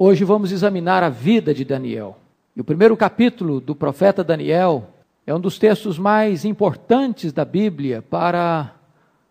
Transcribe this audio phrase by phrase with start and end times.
[0.00, 2.18] Hoje vamos examinar a vida de Daniel.
[2.54, 4.90] E o primeiro capítulo do profeta Daniel
[5.26, 8.76] é um dos textos mais importantes da Bíblia para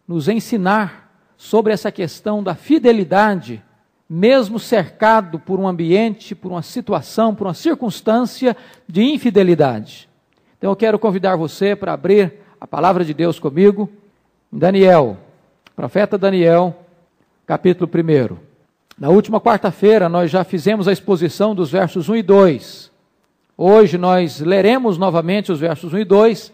[0.05, 3.63] nos ensinar sobre essa questão da fidelidade,
[4.09, 8.53] mesmo cercado por um ambiente, por uma situação, por uma circunstância
[8.85, 10.09] de infidelidade.
[10.57, 13.89] Então eu quero convidar você para abrir a palavra de Deus comigo,
[14.51, 15.15] Daniel,
[15.77, 16.75] profeta Daniel,
[17.45, 18.46] capítulo 1.
[18.99, 22.91] Na última quarta-feira, nós já fizemos a exposição dos versos 1 e 2.
[23.55, 26.53] Hoje nós leremos novamente os versos 1 e 2,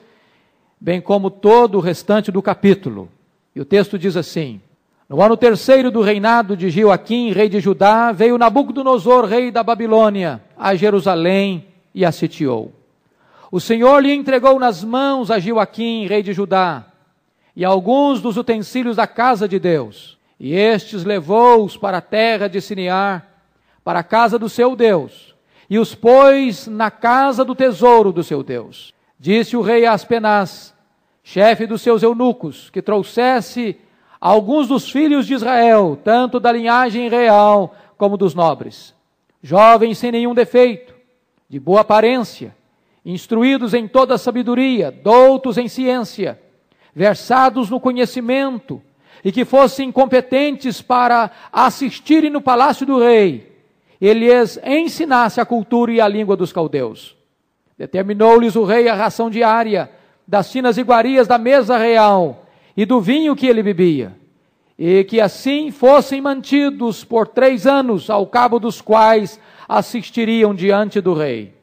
[0.77, 3.07] bem como todo o restante do capítulo.
[3.55, 4.59] E o texto diz assim:
[5.07, 10.43] No ano terceiro do reinado de Joaquim, rei de Judá, veio Nabucodonosor, rei da Babilônia,
[10.57, 12.73] a Jerusalém e a sitiou.
[13.49, 16.87] O Senhor lhe entregou nas mãos a Joaquim, rei de Judá,
[17.55, 22.59] e alguns dos utensílios da casa de Deus e estes levou-os para a terra de
[22.59, 23.25] Sinear,
[23.81, 25.33] para a casa do seu Deus,
[25.69, 28.93] e os pôs na casa do tesouro do seu Deus.
[29.17, 30.73] Disse o rei Aspenaz,
[31.23, 33.77] chefe dos seus eunucos, que trouxesse
[34.19, 38.93] alguns dos filhos de Israel, tanto da linhagem real como dos nobres,
[39.41, 40.93] jovens sem nenhum defeito,
[41.47, 42.53] de boa aparência,
[43.05, 46.37] instruídos em toda sabedoria, doutos em ciência,
[46.93, 48.81] versados no conhecimento,
[49.23, 53.51] e que fossem competentes para assistirem no palácio do rei,
[54.01, 57.15] ele lhes ensinasse a cultura e a língua dos caldeus.
[57.77, 59.89] Determinou-lhes o rei a ração diária
[60.27, 64.13] das finas iguarias da mesa real e do vinho que ele bebia,
[64.77, 71.13] e que assim fossem mantidos por três anos, ao cabo dos quais assistiriam diante do
[71.13, 71.53] rei.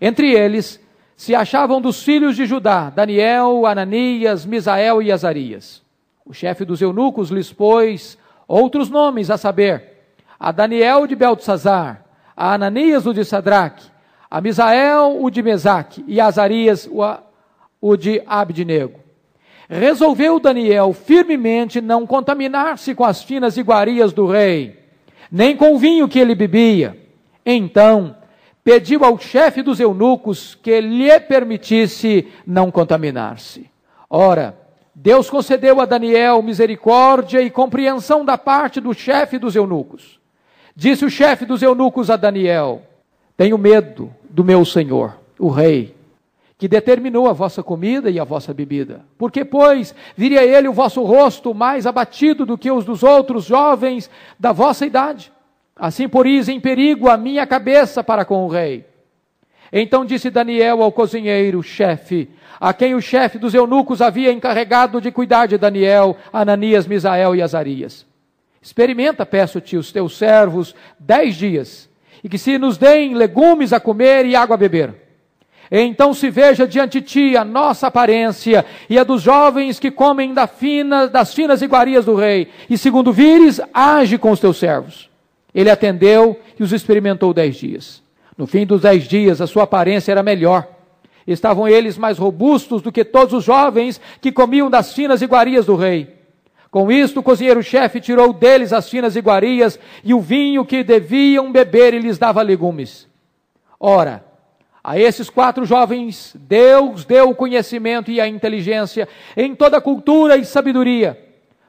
[0.00, 0.80] Entre eles
[1.16, 5.82] se achavam dos filhos de Judá, Daniel, Ananias, Misael e Azarias.
[6.28, 12.04] O chefe dos eunucos lhes pôs outros nomes, a saber, a Daniel de Beltesazar,
[12.36, 13.86] a Ananias o de Sadraque,
[14.30, 17.00] a Misael o de Mesaque e a Azarias o,
[17.80, 19.00] o de Abednego.
[19.70, 24.78] Resolveu Daniel firmemente não contaminar-se com as finas iguarias do rei,
[25.32, 26.94] nem com o vinho que ele bebia.
[27.44, 28.14] Então,
[28.62, 33.70] pediu ao chefe dos eunucos que lhe permitisse não contaminar-se.
[34.10, 34.57] Ora,
[35.00, 40.18] Deus concedeu a Daniel misericórdia e compreensão da parte do chefe dos eunucos.
[40.74, 42.82] Disse o chefe dos eunucos a Daniel:
[43.36, 45.94] Tenho medo do meu senhor, o rei,
[46.58, 49.04] que determinou a vossa comida e a vossa bebida.
[49.16, 54.10] Porque, pois, viria ele o vosso rosto mais abatido do que os dos outros jovens
[54.36, 55.32] da vossa idade.
[55.76, 58.84] Assim poris em perigo a minha cabeça para com o rei.
[59.72, 65.10] Então disse Daniel ao cozinheiro, chefe, a quem o chefe dos eunucos havia encarregado de
[65.10, 68.06] cuidar de Daniel, Ananias, Misael e Azarias.
[68.60, 71.88] Experimenta, peço-te, os teus servos dez dias,
[72.24, 74.94] e que se nos deem legumes a comer e água a beber.
[75.70, 80.32] Então se veja diante de ti a nossa aparência e a dos jovens que comem
[80.32, 85.10] da fina, das finas iguarias do rei, e segundo vires, age com os teus servos.
[85.54, 88.02] Ele atendeu e os experimentou dez dias.
[88.38, 90.78] No fim dos dez dias, a sua aparência era melhor
[91.28, 95.76] Estavam eles mais robustos do que todos os jovens que comiam das finas iguarias do
[95.76, 96.16] rei.
[96.70, 101.92] Com isto, o cozinheiro-chefe tirou deles as finas iguarias e o vinho que deviam beber
[101.92, 103.06] e lhes dava legumes.
[103.78, 104.24] Ora,
[104.82, 109.06] a esses quatro jovens, Deus deu o conhecimento e a inteligência
[109.36, 111.22] em toda cultura e sabedoria.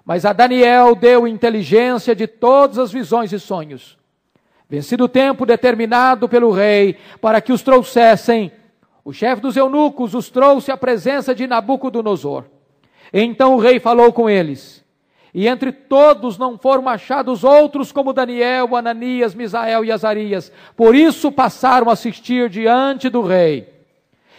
[0.05, 3.98] Mas a Daniel deu inteligência de todas as visões e sonhos.
[4.69, 8.51] Vencido o tempo determinado pelo rei para que os trouxessem,
[9.03, 12.43] o chefe dos eunucos os trouxe à presença de Nabucodonosor.
[13.11, 14.85] Então o rei falou com eles.
[15.33, 20.51] E entre todos não foram achados outros como Daniel, Ananias, Misael e Azarias.
[20.75, 23.73] Por isso passaram a assistir diante do rei.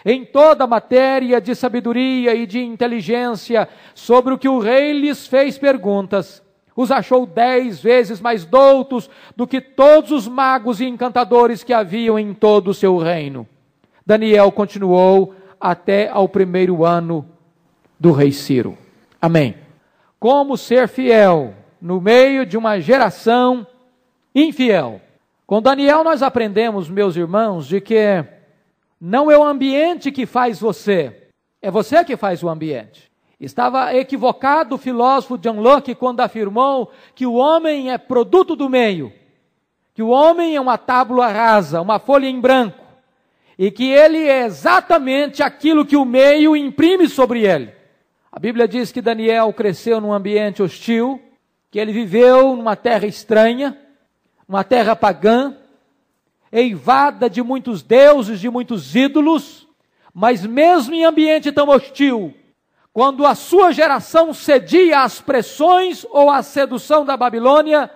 [0.05, 5.27] Em toda a matéria de sabedoria e de inteligência, sobre o que o rei lhes
[5.27, 6.43] fez perguntas,
[6.77, 12.19] os achou dez vezes mais doutos do que todos os magos e encantadores que haviam
[12.19, 13.47] em todo o seu reino.
[14.07, 17.27] Daniel continuou até ao primeiro ano
[17.99, 18.77] do rei Ciro.
[19.21, 19.55] Amém.
[20.19, 23.67] Como ser fiel no meio de uma geração
[24.35, 25.01] infiel?
[25.47, 28.25] Com Daniel nós aprendemos, meus irmãos, de que
[29.01, 31.29] não é o ambiente que faz você,
[31.61, 33.10] é você que faz o ambiente.
[33.41, 39.11] Estava equivocado o filósofo John Locke quando afirmou que o homem é produto do meio,
[39.95, 42.79] que o homem é uma tábua rasa, uma folha em branco
[43.63, 47.73] e que ele é exatamente aquilo que o meio imprime sobre ele.
[48.33, 51.21] A Bíblia diz que Daniel cresceu num ambiente hostil,
[51.71, 53.77] que ele viveu numa terra estranha,
[54.49, 55.55] uma terra pagã,
[56.51, 59.69] eivada de muitos deuses, de muitos ídolos,
[60.13, 62.35] mas mesmo em ambiente tão hostil,
[62.93, 67.91] quando a sua geração cedia às pressões ou à sedução da Babilônia,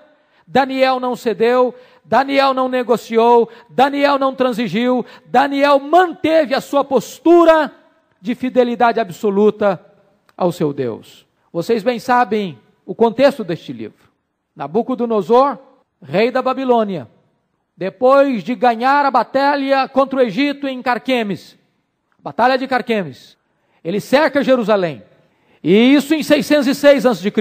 [0.46, 1.74] Daniel não cedeu,
[2.04, 7.72] Daniel não negociou, Daniel não transigiu, Daniel manteve a sua postura
[8.20, 9.84] de fidelidade absoluta
[10.36, 11.26] ao seu Deus.
[11.52, 14.10] Vocês bem sabem o contexto deste livro.
[14.54, 15.58] Nabucodonosor,
[16.02, 17.08] rei da Babilônia,
[17.76, 21.58] depois de ganhar a batalha contra o Egito em Carquemes,
[22.20, 23.36] batalha de Carquemes,
[23.84, 25.02] ele cerca Jerusalém.
[25.62, 27.32] E isso em 606 a.C.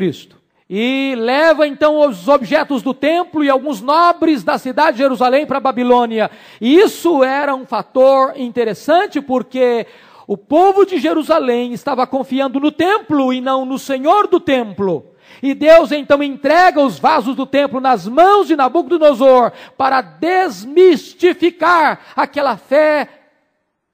[0.70, 5.58] E leva então os objetos do templo e alguns nobres da cidade de Jerusalém para
[5.58, 6.32] a Babilônia.
[6.60, 9.86] E isso era um fator interessante porque
[10.26, 15.06] o povo de Jerusalém estava confiando no templo e não no Senhor do templo.
[15.42, 22.56] E Deus então entrega os vasos do templo nas mãos de Nabucodonosor para desmistificar aquela
[22.56, 23.10] fé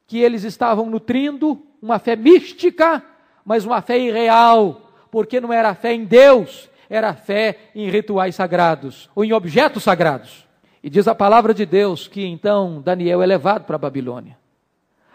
[0.06, 3.04] que eles estavam nutrindo, uma fé mística,
[3.44, 9.10] mas uma fé irreal, porque não era fé em Deus, era fé em rituais sagrados
[9.16, 10.48] ou em objetos sagrados.
[10.84, 14.38] E diz a palavra de Deus que então Daniel é levado para a Babilônia.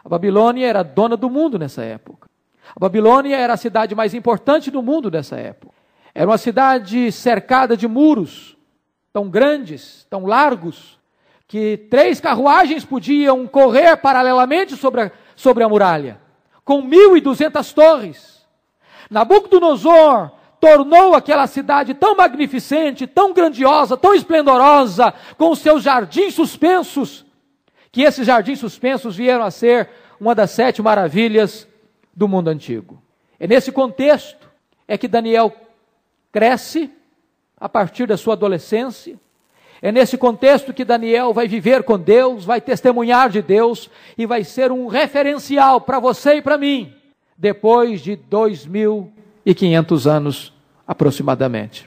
[0.04, 2.28] A Babilônia era dona do mundo nessa época.
[2.74, 5.74] A Babilônia era a cidade mais importante do mundo nessa época.
[6.14, 8.56] Era uma cidade cercada de muros,
[9.12, 10.98] tão grandes, tão largos,
[11.46, 16.18] que três carruagens podiam correr paralelamente sobre a, sobre a muralha,
[16.64, 18.44] com mil e duzentas torres.
[19.10, 27.24] Nabucodonosor tornou aquela cidade tão magnificente, tão grandiosa, tão esplendorosa, com os seus jardins suspensos,
[27.92, 31.68] que esses jardins suspensos vieram a ser uma das sete maravilhas
[32.14, 33.02] do mundo antigo.
[33.38, 34.48] É nesse contexto
[34.88, 35.54] é que Daniel
[36.32, 36.90] cresce
[37.58, 39.20] a partir da sua adolescência.
[39.84, 44.42] É nesse contexto que Daniel vai viver com Deus, vai testemunhar de Deus e vai
[44.42, 46.90] ser um referencial para você e para mim,
[47.36, 50.54] depois de 2.500 anos
[50.88, 51.86] aproximadamente.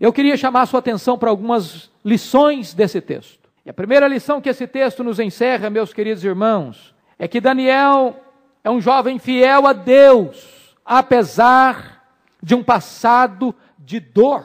[0.00, 3.48] Eu queria chamar a sua atenção para algumas lições desse texto.
[3.64, 8.16] E a primeira lição que esse texto nos encerra, meus queridos irmãos, é que Daniel
[8.64, 12.08] é um jovem fiel a Deus, apesar
[12.42, 14.44] de um passado de dor.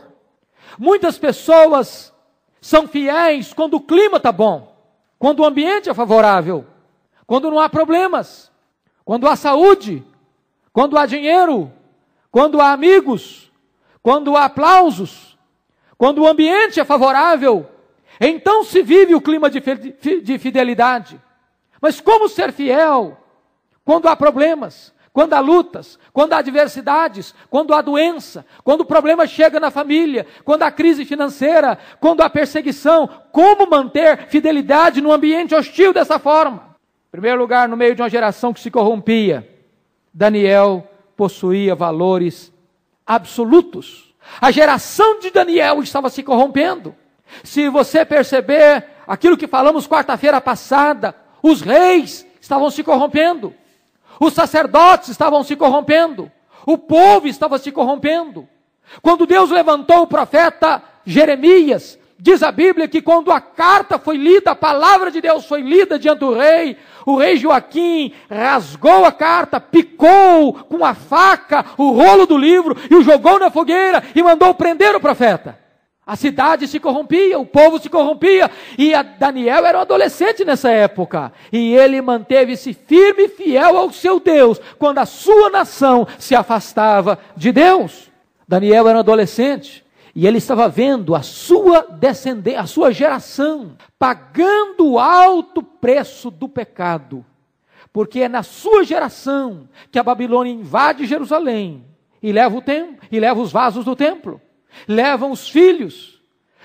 [0.78, 2.11] Muitas pessoas
[2.62, 4.74] são fiéis quando o clima está bom,
[5.18, 6.66] quando o ambiente é favorável,
[7.26, 8.52] quando não há problemas,
[9.04, 10.06] quando há saúde,
[10.72, 11.72] quando há dinheiro,
[12.30, 13.52] quando há amigos,
[14.04, 15.38] quando há aplausos,
[15.98, 17.68] quando o ambiente é favorável,
[18.20, 21.20] então se vive o clima de fidelidade.
[21.82, 23.18] Mas como ser fiel
[23.84, 24.94] quando há problemas?
[25.14, 30.26] Quando há lutas, quando há adversidades, quando há doença, quando o problema chega na família,
[30.46, 36.76] quando há crise financeira, quando há perseguição, como manter fidelidade num ambiente hostil dessa forma?
[37.10, 39.48] Em primeiro lugar, no meio de uma geração que se corrompia,
[40.14, 40.88] Daniel
[41.18, 42.52] possuía valores
[43.06, 44.14] absolutos.
[44.40, 46.96] A geração de Daniel estava se corrompendo.
[47.44, 53.54] Se você perceber aquilo que falamos quarta-feira passada, os reis estavam se corrompendo.
[54.22, 56.32] Os sacerdotes estavam se corrompendo.
[56.64, 58.48] O povo estava se corrompendo.
[59.02, 64.52] Quando Deus levantou o profeta Jeremias, diz a Bíblia que quando a carta foi lida,
[64.52, 69.60] a palavra de Deus foi lida diante do rei, o rei Joaquim rasgou a carta,
[69.60, 74.54] picou com a faca o rolo do livro e o jogou na fogueira e mandou
[74.54, 75.58] prender o profeta.
[76.06, 81.32] A cidade se corrompia, o povo se corrompia, e Daniel era um adolescente nessa época,
[81.54, 87.20] e ele manteve-se firme e fiel ao seu Deus, quando a sua nação se afastava
[87.38, 88.12] de Deus.
[88.48, 94.94] Daniel era um adolescente, e ele estava vendo a sua descendência, a sua geração, pagando
[94.94, 97.24] o alto preço do pecado,
[97.94, 101.86] porque é na sua geração que a Babilônia invade Jerusalém
[102.24, 104.42] e leva o templo, e leva os vasos do templo
[104.88, 106.22] levam os filhos.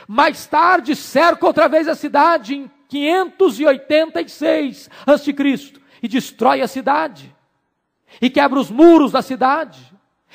[0.07, 5.35] Mais tarde cerca outra vez a cidade em 586 a.C.
[6.03, 7.35] e destrói a cidade.
[8.21, 9.81] E quebra os muros da cidade.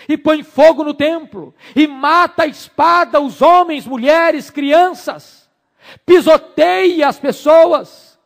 [0.07, 1.53] E põe fogo no templo.
[1.75, 5.49] E mata a espada os homens, mulheres, crianças.
[6.05, 8.19] Pisoteia as pessoas.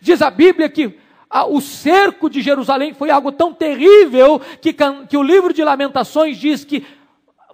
[0.00, 0.98] Diz a Bíblia que
[1.48, 4.74] o cerco de Jerusalém foi algo tão terrível que,
[5.08, 6.84] que o livro de Lamentações diz que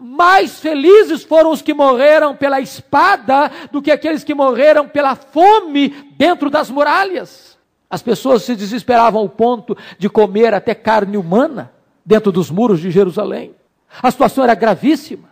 [0.01, 5.89] mais felizes foram os que morreram pela espada do que aqueles que morreram pela fome
[6.17, 7.57] dentro das muralhas.
[7.89, 11.73] As pessoas se desesperavam ao ponto de comer até carne humana
[12.05, 13.55] dentro dos muros de Jerusalém.
[14.03, 15.31] A situação era gravíssima.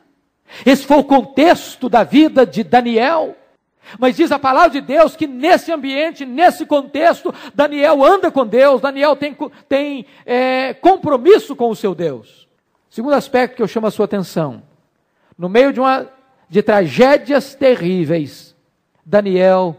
[0.65, 3.37] Esse foi o contexto da vida de Daniel.
[3.99, 8.81] Mas diz a palavra de Deus que nesse ambiente, nesse contexto, Daniel anda com Deus,
[8.81, 9.37] Daniel tem,
[9.69, 12.44] tem é, compromisso com o seu Deus.
[12.95, 14.63] Segundo aspecto que eu chamo a sua atenção:
[15.37, 16.07] no meio de, uma,
[16.49, 18.55] de tragédias terríveis,
[19.05, 19.77] Daniel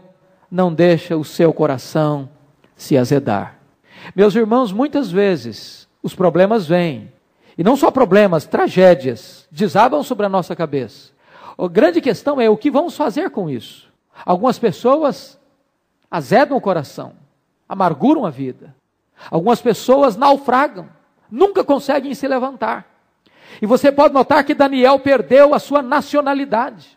[0.50, 2.28] não deixa o seu coração
[2.76, 3.56] se azedar.
[4.14, 7.10] Meus irmãos, muitas vezes os problemas vêm,
[7.56, 11.10] e não só problemas, tragédias desabam sobre a nossa cabeça.
[11.56, 13.90] A grande questão é o que vamos fazer com isso.
[14.26, 15.40] Algumas pessoas
[16.10, 17.14] azedam o coração,
[17.66, 18.76] amarguram a vida.
[19.30, 20.86] Algumas pessoas naufragam,
[21.30, 22.94] nunca conseguem se levantar.
[23.60, 26.96] E você pode notar que Daniel perdeu a sua nacionalidade.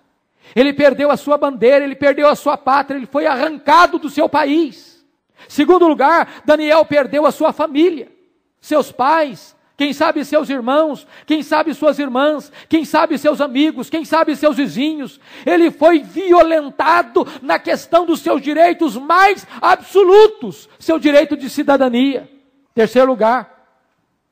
[0.55, 4.27] Ele perdeu a sua bandeira, ele perdeu a sua pátria, ele foi arrancado do seu
[4.27, 5.05] país.
[5.47, 8.11] Segundo lugar, Daniel perdeu a sua família,
[8.59, 14.03] seus pais, quem sabe seus irmãos, quem sabe suas irmãs, quem sabe seus amigos, quem
[14.03, 15.21] sabe seus vizinhos.
[15.45, 22.29] Ele foi violentado na questão dos seus direitos mais absolutos, seu direito de cidadania.
[22.75, 23.69] Terceiro lugar,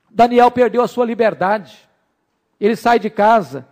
[0.09, 1.86] Daniel perdeu a sua liberdade.
[2.59, 3.67] Ele sai de casa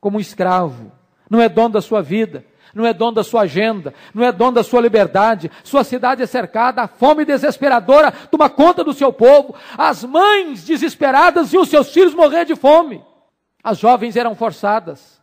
[0.00, 0.92] como um escravo,
[1.28, 2.44] não é dono da sua vida,
[2.74, 5.50] não é dono da sua agenda, não é dono da sua liberdade.
[5.64, 11.52] Sua cidade é cercada, a fome desesperadora toma conta do seu povo, as mães desesperadas
[11.52, 13.02] e os seus filhos morrer de fome.
[13.62, 15.20] As jovens eram forçadas,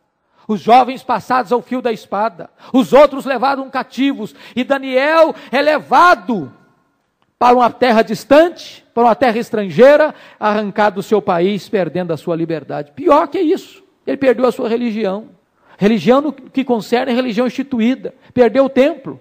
[0.47, 6.53] os jovens passados ao fio da espada, os outros levados cativos, e Daniel é levado
[7.39, 12.35] para uma terra distante, para uma terra estrangeira, arrancado do seu país, perdendo a sua
[12.35, 12.91] liberdade.
[12.93, 15.29] Pior que isso, ele perdeu a sua religião.
[15.77, 18.13] Religião que concerne a religião instituída.
[18.33, 19.19] Perdeu o templo,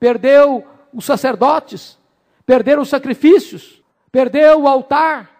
[0.00, 1.98] perdeu os sacerdotes,
[2.46, 5.30] perderam os sacrifícios, perdeu o altar,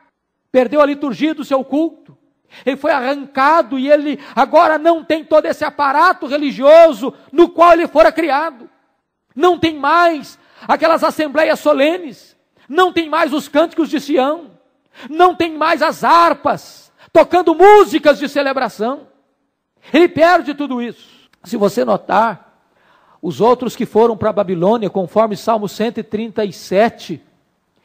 [0.53, 2.17] perdeu a liturgia do seu culto.
[2.65, 7.87] Ele foi arrancado e ele agora não tem todo esse aparato religioso no qual ele
[7.87, 8.69] fora criado.
[9.35, 12.37] Não tem mais aquelas assembleias solenes,
[12.69, 14.51] não tem mais os cânticos de Sião,
[15.09, 19.09] não tem mais as harpas tocando músicas de celebração.
[19.93, 21.09] Ele perde tudo isso.
[21.45, 22.61] Se você notar,
[23.21, 27.23] os outros que foram para a Babilônia, conforme Salmo 137,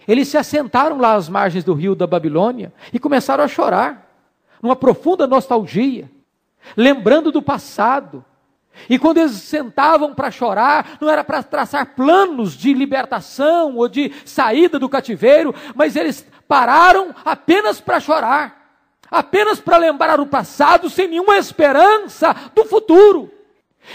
[0.07, 4.11] eles se assentaram lá às margens do rio da Babilônia e começaram a chorar,
[4.61, 6.09] numa profunda nostalgia,
[6.75, 8.23] lembrando do passado.
[8.89, 14.11] E quando eles sentavam para chorar, não era para traçar planos de libertação ou de
[14.25, 18.63] saída do cativeiro, mas eles pararam apenas para chorar
[19.13, 23.31] apenas para lembrar o passado, sem nenhuma esperança do futuro.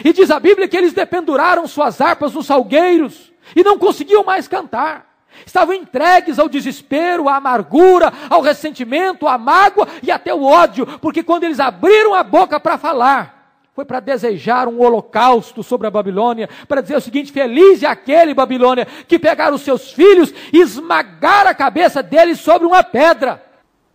[0.05, 4.47] E diz a Bíblia que eles dependuraram suas harpas nos salgueiros e não conseguiam mais
[4.47, 5.07] cantar.
[5.45, 11.23] Estavam entregues ao desespero, à amargura, ao ressentimento, à mágoa e até o ódio, porque
[11.23, 13.38] quando eles abriram a boca para falar,
[13.79, 18.35] foi para desejar um holocausto sobre a Babilônia, para dizer o seguinte: feliz é aquele
[18.35, 23.41] Babilônia que pegar os seus filhos e esmagar a cabeça deles sobre uma pedra.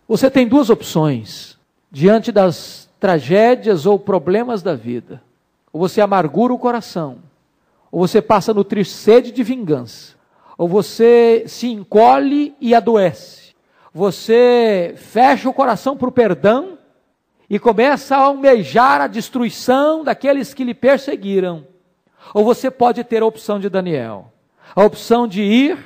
[0.08, 1.58] Você tem duas opções
[1.90, 5.22] diante das tragédias ou problemas da vida.
[5.70, 7.18] Ou você amargura o coração,
[7.92, 10.14] ou você passa a nutrir sede de vingança,
[10.56, 13.54] ou você se encolhe e adoece.
[13.92, 16.78] Você fecha o coração para o perdão
[17.48, 21.66] e começa a almejar a destruição daqueles que lhe perseguiram.
[22.32, 24.32] Ou você pode ter a opção de Daniel,
[24.74, 25.78] a opção de ir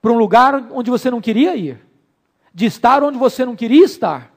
[0.00, 1.90] para um lugar onde você não queria ir
[2.52, 4.32] de estar onde você não queria estar,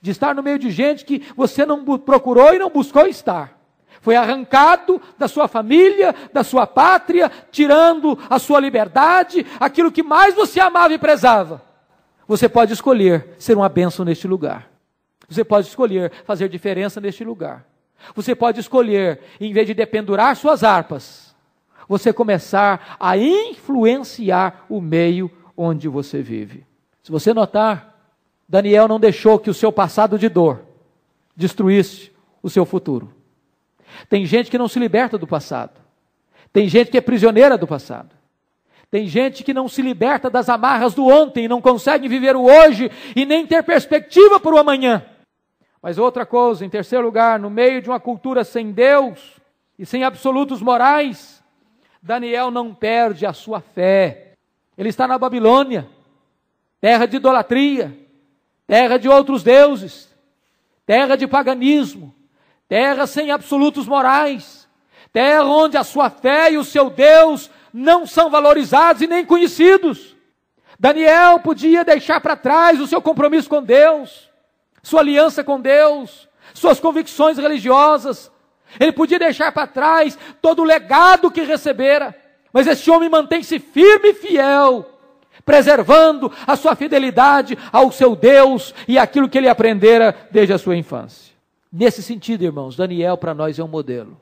[0.00, 3.58] de estar no meio de gente que você não procurou e não buscou estar.
[4.00, 10.34] Foi arrancado da sua família, da sua pátria, tirando a sua liberdade, aquilo que mais
[10.34, 11.62] você amava e prezava.
[12.28, 14.73] Você pode escolher ser uma bênção neste lugar.
[15.28, 17.66] Você pode escolher fazer diferença neste lugar.
[18.14, 21.34] Você pode escolher, em vez de dependurar suas harpas,
[21.88, 26.66] você começar a influenciar o meio onde você vive.
[27.02, 27.94] Se você notar,
[28.48, 30.62] Daniel não deixou que o seu passado de dor
[31.36, 32.12] destruísse
[32.42, 33.12] o seu futuro.
[34.08, 35.80] Tem gente que não se liberta do passado.
[36.52, 38.14] Tem gente que é prisioneira do passado.
[38.90, 42.90] Tem gente que não se liberta das amarras do ontem, não consegue viver o hoje
[43.16, 45.04] e nem ter perspectiva para o amanhã.
[45.84, 49.34] Mas outra coisa, em terceiro lugar, no meio de uma cultura sem Deus
[49.78, 51.44] e sem absolutos morais,
[52.02, 54.32] Daniel não perde a sua fé.
[54.78, 55.86] Ele está na Babilônia
[56.80, 57.94] terra de idolatria,
[58.66, 60.08] terra de outros deuses,
[60.86, 62.14] terra de paganismo,
[62.66, 64.66] terra sem absolutos morais,
[65.12, 70.16] terra onde a sua fé e o seu Deus não são valorizados e nem conhecidos.
[70.80, 74.32] Daniel podia deixar para trás o seu compromisso com Deus,
[74.84, 78.30] sua aliança com Deus, suas convicções religiosas,
[78.78, 82.14] ele podia deixar para trás todo o legado que recebera,
[82.52, 84.88] mas esse homem mantém-se firme e fiel,
[85.44, 90.76] preservando a sua fidelidade ao seu Deus e aquilo que ele aprendera desde a sua
[90.76, 91.32] infância.
[91.72, 94.20] Nesse sentido, irmãos, Daniel para nós é um modelo.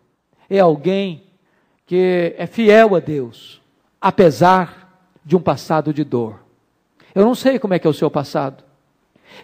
[0.49, 1.25] É alguém
[1.87, 3.61] que é fiel a Deus,
[4.00, 6.40] apesar de um passado de dor.
[7.14, 8.64] Eu não sei como é que é o seu passado.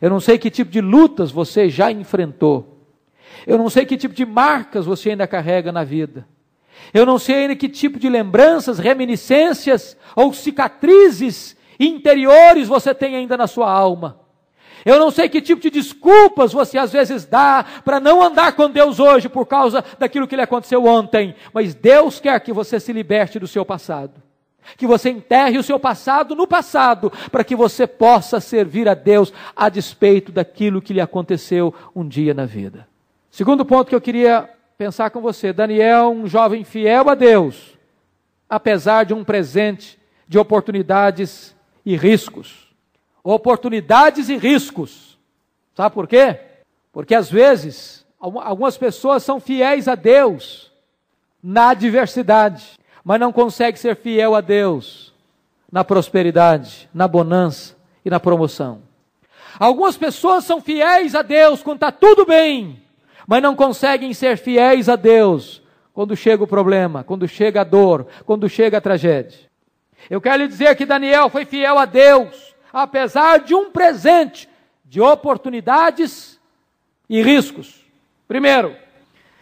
[0.00, 2.78] Eu não sei que tipo de lutas você já enfrentou.
[3.46, 6.26] Eu não sei que tipo de marcas você ainda carrega na vida.
[6.92, 13.36] Eu não sei ainda que tipo de lembranças, reminiscências ou cicatrizes interiores você tem ainda
[13.36, 14.20] na sua alma.
[14.84, 18.70] Eu não sei que tipo de desculpas você às vezes dá para não andar com
[18.70, 22.92] Deus hoje por causa daquilo que lhe aconteceu ontem, mas Deus quer que você se
[22.92, 24.27] liberte do seu passado.
[24.76, 29.32] Que você enterre o seu passado no passado, para que você possa servir a Deus
[29.56, 32.86] a despeito daquilo que lhe aconteceu um dia na vida.
[33.30, 37.78] Segundo ponto que eu queria pensar com você: Daniel, um jovem fiel a Deus,
[38.48, 42.68] apesar de um presente de oportunidades e riscos.
[43.24, 45.18] Oportunidades e riscos.
[45.74, 46.38] Sabe por quê?
[46.92, 50.72] Porque às vezes algumas pessoas são fiéis a Deus
[51.42, 55.14] na adversidade, mas não conseguem ser fiel a Deus
[55.70, 58.82] na prosperidade, na bonança e na promoção.
[59.58, 62.82] Algumas pessoas são fiéis a Deus quando está tudo bem,
[63.26, 65.62] mas não conseguem ser fiéis a Deus
[65.92, 69.48] quando chega o problema, quando chega a dor, quando chega a tragédia.
[70.08, 74.48] Eu quero lhe dizer que Daniel foi fiel a Deus, apesar de um presente
[74.84, 76.38] de oportunidades
[77.10, 77.84] e riscos.
[78.26, 78.76] Primeiro,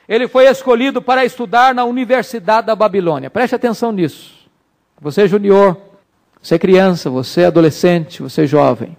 [0.09, 3.31] ele foi escolhido para estudar na Universidade da Babilônia.
[3.31, 4.35] Preste atenção nisso.
[5.01, 5.77] Você é junior,
[6.41, 8.97] você é criança, você é adolescente, você jovem.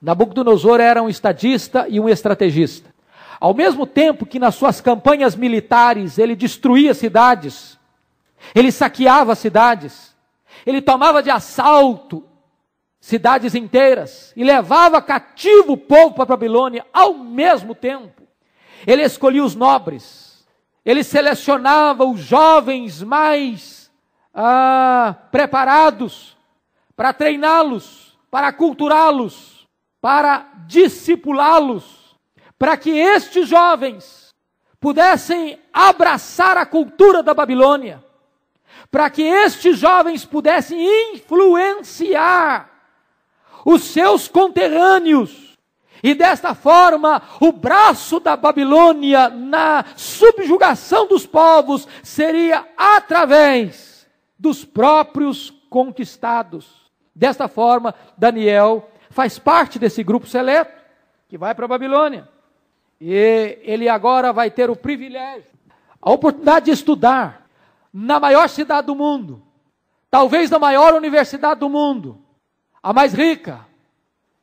[0.00, 2.92] Nabucodonosor era um estadista e um estrategista.
[3.40, 7.78] Ao mesmo tempo que nas suas campanhas militares ele destruía cidades,
[8.54, 10.14] ele saqueava cidades,
[10.66, 12.24] ele tomava de assalto
[13.04, 18.22] cidades inteiras e levava cativo o povo para a Babilônia ao mesmo tempo.
[18.86, 20.23] Ele escolhia os nobres,
[20.84, 23.90] ele selecionava os jovens mais
[24.34, 26.36] ah, preparados
[26.96, 29.66] para treiná-los, para culturá-los,
[30.00, 32.04] para discipulá-los
[32.64, 34.34] para que estes jovens
[34.80, 38.02] pudessem abraçar a cultura da Babilônia,
[38.90, 42.70] para que estes jovens pudessem influenciar
[43.64, 45.43] os seus conterrâneos,
[46.04, 54.06] e desta forma o braço da Babilônia na subjugação dos povos seria através
[54.38, 56.92] dos próprios conquistados.
[57.14, 60.74] Desta forma, Daniel faz parte desse grupo seleto
[61.26, 62.28] que vai para a Babilônia.
[63.00, 65.50] E ele agora vai ter o privilégio,
[66.02, 67.46] a oportunidade de estudar
[67.90, 69.42] na maior cidade do mundo,
[70.10, 72.20] talvez na maior universidade do mundo,
[72.82, 73.66] a mais rica,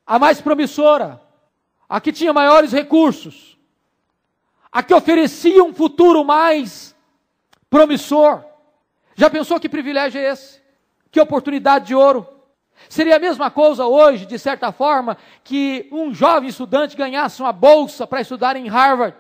[0.08, 1.22] a mais promissora,
[1.92, 3.58] a que tinha maiores recursos,
[4.72, 6.96] a que oferecia um futuro mais
[7.70, 8.46] promissor.
[9.14, 10.62] Já pensou que privilégio é esse?
[11.12, 12.26] Que oportunidade de ouro?
[12.88, 18.08] Seria a mesma coisa hoje, de certa forma, que um jovem estudante ganhasse uma bolsa
[18.08, 19.18] para estudar em Harvard,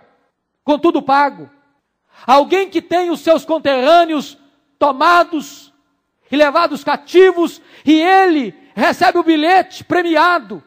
[0.63, 1.49] com tudo pago.
[2.25, 4.38] Alguém que tem os seus conterrâneos
[4.79, 5.73] tomados
[6.31, 10.63] e levados cativos, e ele recebe o bilhete premiado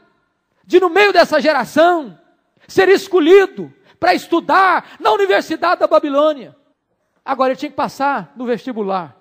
[0.67, 2.19] de, no meio dessa geração,
[2.67, 6.57] ser escolhido para estudar na Universidade da Babilônia.
[7.25, 9.17] Agora ele tinha que passar no vestibular.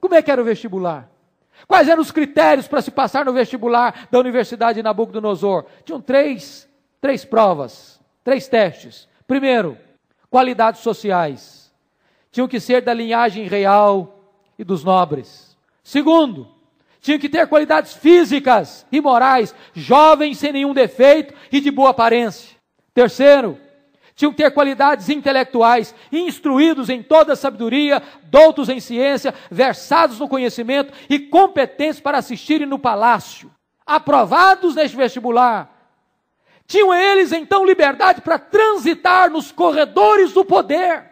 [0.00, 1.10] Como é que era o vestibular?
[1.66, 5.66] Quais eram os critérios para se passar no vestibular da Universidade de Nabucodonosor?
[5.84, 6.68] Tinham três,
[7.00, 9.08] três provas, três testes.
[9.26, 9.76] Primeiro,
[10.30, 11.70] qualidades sociais.
[12.32, 14.24] Tinham que ser da linhagem real
[14.58, 15.58] e dos nobres.
[15.82, 16.48] Segundo,
[17.00, 22.56] tinham que ter qualidades físicas e morais, jovens sem nenhum defeito e de boa aparência.
[22.92, 23.58] Terceiro,
[24.14, 30.92] tinham que ter qualidades intelectuais, instruídos em toda sabedoria, doutos em ciência, versados no conhecimento
[31.08, 33.50] e competentes para assistirem no palácio,
[33.86, 35.74] aprovados neste vestibular.
[36.66, 41.04] Tinham eles então liberdade para transitar nos corredores do poder,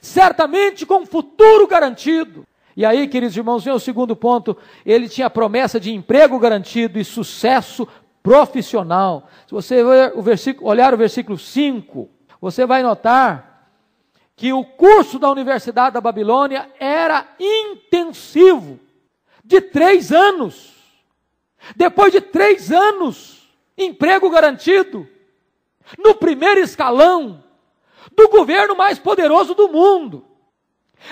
[0.00, 2.44] certamente com futuro garantido.
[2.80, 7.04] E aí, queridos irmãos, vem o segundo ponto: ele tinha promessa de emprego garantido e
[7.04, 7.86] sucesso
[8.22, 9.28] profissional.
[9.46, 9.84] Se você
[10.62, 12.08] olhar o versículo 5,
[12.40, 13.68] você vai notar
[14.34, 18.80] que o curso da Universidade da Babilônia era intensivo,
[19.44, 20.72] de três anos.
[21.76, 25.06] Depois de três anos, emprego garantido.
[25.98, 27.44] No primeiro escalão,
[28.16, 30.29] do governo mais poderoso do mundo.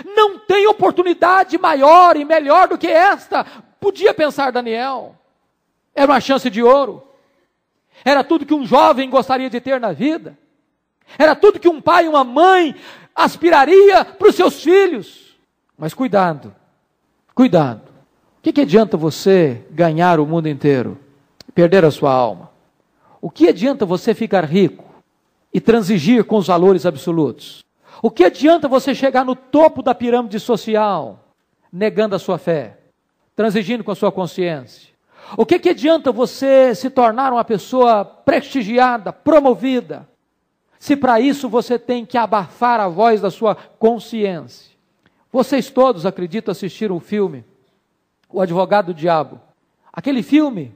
[0.04, 3.44] Não tem oportunidade maior e melhor do que esta,
[3.80, 5.14] podia pensar Daniel.
[5.94, 7.02] Era uma chance de ouro.
[8.04, 10.38] Era tudo que um jovem gostaria de ter na vida.
[11.18, 12.74] Era tudo que um pai e uma mãe
[13.14, 15.36] aspiraria para os seus filhos.
[15.76, 16.54] Mas cuidado,
[17.34, 17.82] cuidado.
[18.38, 20.98] O que, que adianta você ganhar o mundo inteiro
[21.48, 22.50] e perder a sua alma?
[23.20, 24.84] O que adianta você ficar rico
[25.52, 27.64] e transigir com os valores absolutos?
[28.02, 31.34] O que adianta você chegar no topo da pirâmide social,
[31.72, 32.78] negando a sua fé,
[33.34, 34.88] transigindo com a sua consciência?
[35.36, 40.08] O que, que adianta você se tornar uma pessoa prestigiada, promovida,
[40.78, 44.76] se para isso você tem que abafar a voz da sua consciência?
[45.30, 47.44] Vocês todos acreditam assistir um filme,
[48.30, 49.40] O Advogado do Diabo.
[49.92, 50.74] Aquele filme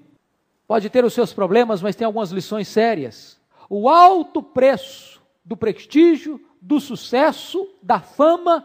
[0.67, 3.39] pode ter os seus problemas, mas tem algumas lições sérias.
[3.69, 8.65] O alto preço do prestígio, do sucesso, da fama,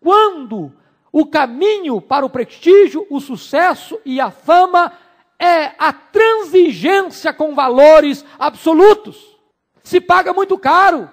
[0.00, 0.70] quando
[1.10, 4.92] o caminho para o prestígio, o sucesso e a fama
[5.38, 9.34] é a transigência com valores absolutos.
[9.82, 11.10] Se paga muito caro,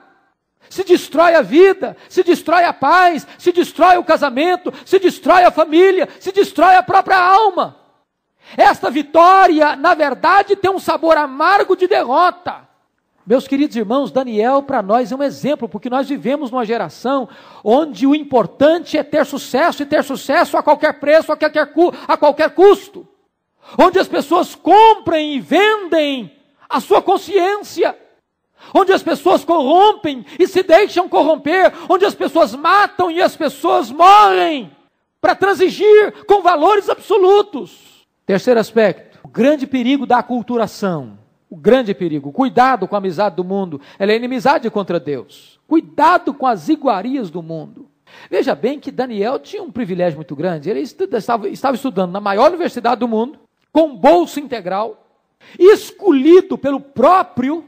[0.70, 5.52] se destrói a vida, se destrói a paz, se destrói o casamento, se destrói a
[5.52, 7.78] família, se destrói a própria alma.
[8.58, 12.68] Esta vitória, na verdade, tem um sabor amargo de derrota.
[13.26, 17.28] Meus queridos irmãos, Daniel para nós é um exemplo, porque nós vivemos numa geração
[17.64, 21.74] onde o importante é ter sucesso e ter sucesso a qualquer preço, a qualquer,
[22.08, 23.08] a qualquer custo.
[23.80, 26.32] Onde as pessoas comprem e vendem
[26.70, 27.98] a sua consciência.
[28.72, 31.74] Onde as pessoas corrompem e se deixam corromper.
[31.90, 34.72] Onde as pessoas matam e as pessoas morrem
[35.20, 38.06] para transigir com valores absolutos.
[38.24, 41.25] Terceiro aspecto: o grande perigo da aculturação
[41.56, 42.34] o grande perigo.
[42.34, 45.58] Cuidado com a amizade do mundo, ela é inimizade contra Deus.
[45.66, 47.90] Cuidado com as iguarias do mundo.
[48.30, 50.70] Veja bem que Daniel tinha um privilégio muito grande.
[50.70, 53.40] Ele estava, estava estudando na maior universidade do mundo,
[53.72, 55.08] com bolsa integral,
[55.58, 57.64] escolhido pelo próprio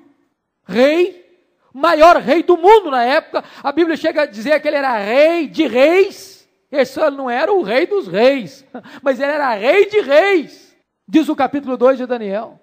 [0.65, 1.25] rei,
[1.73, 3.41] maior rei do mundo na época.
[3.63, 6.45] A Bíblia chega a dizer que ele era rei de reis.
[6.69, 8.65] Esse não era o rei dos reis,
[9.01, 10.75] mas ele era rei de reis,
[11.07, 12.59] diz o capítulo 2 de Daniel.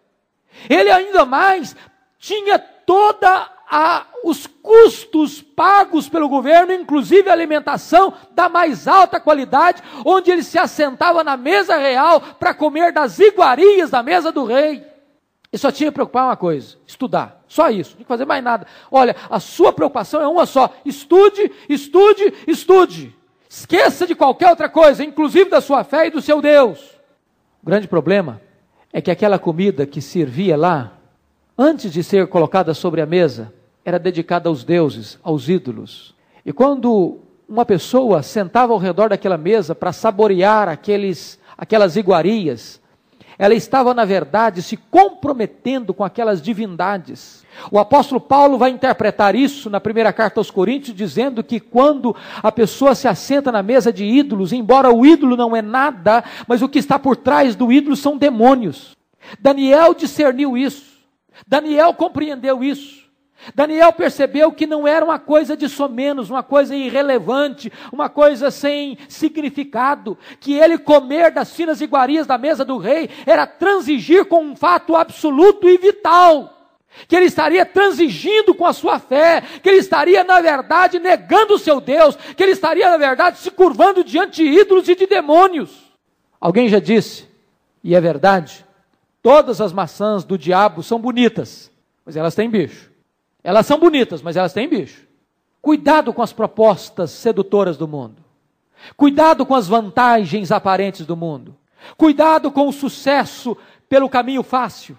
[0.69, 1.77] Ele ainda mais
[2.19, 10.31] tinha toda a, os custos pagos pelo governo, inclusive alimentação da mais alta qualidade, onde
[10.31, 14.85] ele se assentava na mesa real para comer das iguarias da mesa do rei.
[15.53, 17.43] E só tinha que preocupar uma coisa: estudar.
[17.47, 18.67] Só isso, não tinha que fazer mais nada.
[18.91, 23.15] Olha, a sua preocupação é uma só: estude, estude, estude.
[23.49, 26.81] Esqueça de qualquer outra coisa, inclusive da sua fé e do seu Deus.
[27.63, 28.41] O grande problema
[28.95, 30.97] é que aquela comida que servia lá,
[31.59, 33.53] antes de ser colocada sobre a mesa,
[33.85, 36.15] era dedicada aos deuses, aos ídolos.
[36.47, 42.81] E quando uma pessoa sentava ao redor daquela mesa para saborear aqueles, aquelas iguarias,
[43.39, 47.45] ela estava, na verdade, se comprometendo com aquelas divindades.
[47.71, 52.51] O apóstolo Paulo vai interpretar isso na primeira carta aos Coríntios, dizendo que quando a
[52.51, 56.69] pessoa se assenta na mesa de ídolos, embora o ídolo não é nada, mas o
[56.69, 58.97] que está por trás do ídolo são demônios.
[59.41, 60.95] Daniel discerniu isso.
[61.47, 63.04] Daniel compreendeu isso.
[63.55, 68.97] Daniel percebeu que não era uma coisa de somenos, uma coisa irrelevante, uma coisa sem
[69.09, 74.57] significado, que ele comer das finas iguarias da mesa do rei era transigir com um
[74.57, 76.51] fato absoluto e vital.
[77.09, 81.59] Que ele estaria transigindo com a sua fé, que ele estaria, na verdade, negando o
[81.59, 85.93] seu Deus, que ele estaria, na verdade, se curvando diante de ídolos e de demônios.
[86.41, 87.29] Alguém já disse,
[87.83, 88.65] e é verdade,
[89.21, 91.69] todas as maçãs do diabo são bonitas,
[92.07, 92.94] mas elas têm bicho.
[93.45, 95.07] Elas são bonitas, mas elas têm bicho.
[95.61, 98.25] Cuidado com as propostas sedutoras do mundo.
[98.97, 101.55] Cuidado com as vantagens aparentes do mundo.
[101.97, 103.57] Cuidado com o sucesso
[103.89, 104.99] pelo caminho fácil.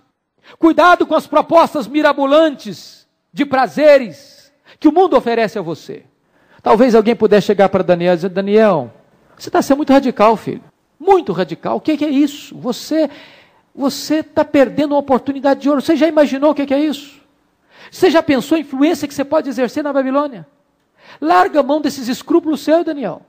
[0.60, 6.04] Cuidado com as propostas mirabolantes de prazeres que o mundo oferece a você.
[6.62, 8.94] Talvez alguém pudesse chegar para Daniel e dizer: Daniel,
[9.36, 10.64] você está sendo muito radical, filho.
[11.00, 11.78] Muito radical.
[11.78, 12.56] O que é isso?
[12.58, 13.10] Você
[13.74, 15.82] você está perdendo uma oportunidade de ouro.
[15.82, 17.25] Você já imaginou o que é isso?
[17.92, 20.48] Você já pensou a influência que você pode exercer na Babilônia?
[21.22, 23.22] Larga a mão desses escrúpulos seus, Daniel.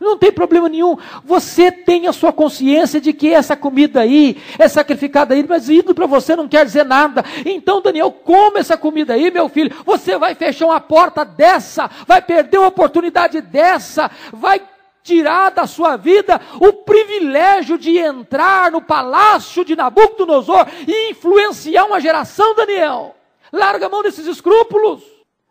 [0.00, 0.96] Não tem problema nenhum.
[1.24, 5.94] Você tem a sua consciência de que essa comida aí é sacrificada aí, mas ídolo
[5.94, 7.24] para você não quer dizer nada.
[7.46, 9.74] Então, Daniel, come essa comida aí, meu filho.
[9.84, 14.60] Você vai fechar uma porta dessa, vai perder uma oportunidade dessa, vai
[15.02, 22.00] tirar da sua vida o privilégio de entrar no palácio de Nabucodonosor e influenciar uma
[22.00, 23.14] geração, Daniel.
[23.54, 25.02] Larga a mão desses escrúpulos.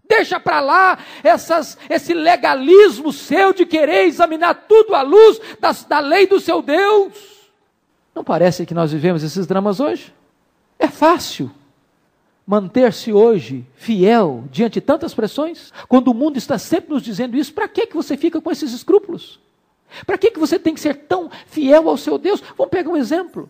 [0.06, 6.00] Deixa para lá essas, esse legalismo seu de querer examinar tudo à luz da, da
[6.00, 7.13] lei do seu Deus.
[8.13, 10.13] Não parece que nós vivemos esses dramas hoje?
[10.78, 11.50] É fácil
[12.46, 15.72] manter-se hoje fiel diante de tantas pressões?
[15.88, 18.74] Quando o mundo está sempre nos dizendo isso, para que, que você fica com esses
[18.74, 19.39] escrúpulos?
[20.06, 22.44] Para que, que você tem que ser tão fiel ao seu Deus?
[22.58, 23.50] Vamos pegar um exemplo.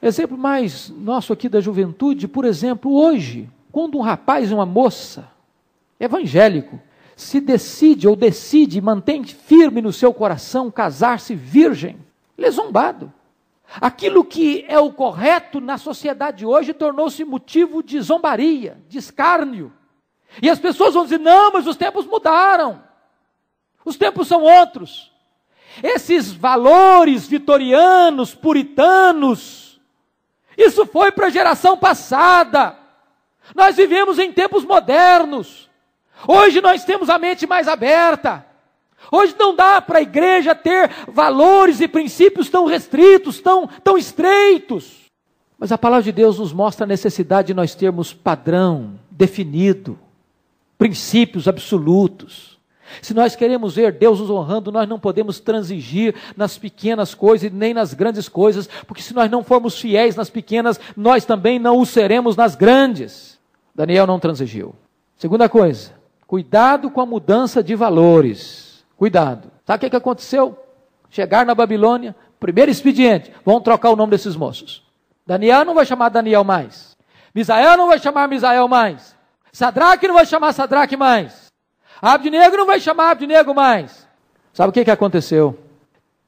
[0.00, 5.28] Exemplo mais nosso aqui da juventude, por exemplo, hoje, quando um rapaz e uma moça
[5.98, 6.78] evangélico
[7.16, 11.98] se decide ou decide, mantém firme no seu coração casar-se virgem,
[12.36, 13.12] ele é zombado.
[13.80, 19.72] Aquilo que é o correto na sociedade hoje tornou-se motivo de zombaria, de escárnio.
[20.42, 22.82] E as pessoas vão dizer: não, mas os tempos mudaram.
[23.84, 25.10] Os tempos são outros.
[25.82, 29.80] Esses valores vitorianos, puritanos,
[30.56, 32.81] isso foi para a geração passada.
[33.54, 35.68] Nós vivemos em tempos modernos.
[36.26, 38.46] Hoje nós temos a mente mais aberta.
[39.10, 45.02] Hoje não dá para a igreja ter valores e princípios tão restritos, tão, tão estreitos.
[45.58, 49.98] Mas a palavra de Deus nos mostra a necessidade de nós termos padrão definido,
[50.78, 52.58] princípios absolutos.
[53.00, 57.54] Se nós queremos ver Deus nos honrando, nós não podemos transigir nas pequenas coisas e
[57.54, 61.78] nem nas grandes coisas, porque se nós não formos fiéis nas pequenas, nós também não
[61.78, 63.31] o seremos nas grandes.
[63.74, 64.74] Daniel não transigiu.
[65.16, 65.92] Segunda coisa,
[66.26, 68.84] cuidado com a mudança de valores.
[68.96, 69.50] Cuidado.
[69.66, 70.58] Sabe o que, que aconteceu?
[71.10, 74.82] Chegar na Babilônia, primeiro expediente, vão trocar o nome desses moços.
[75.26, 76.96] Daniel não vai chamar Daniel mais.
[77.34, 79.16] Misael não vai chamar Misael mais.
[79.52, 81.46] Sadraque não vai chamar Sadraque mais.
[82.00, 84.08] Abdinego não vai chamar Abdinego mais.
[84.52, 85.58] Sabe o que, que aconteceu?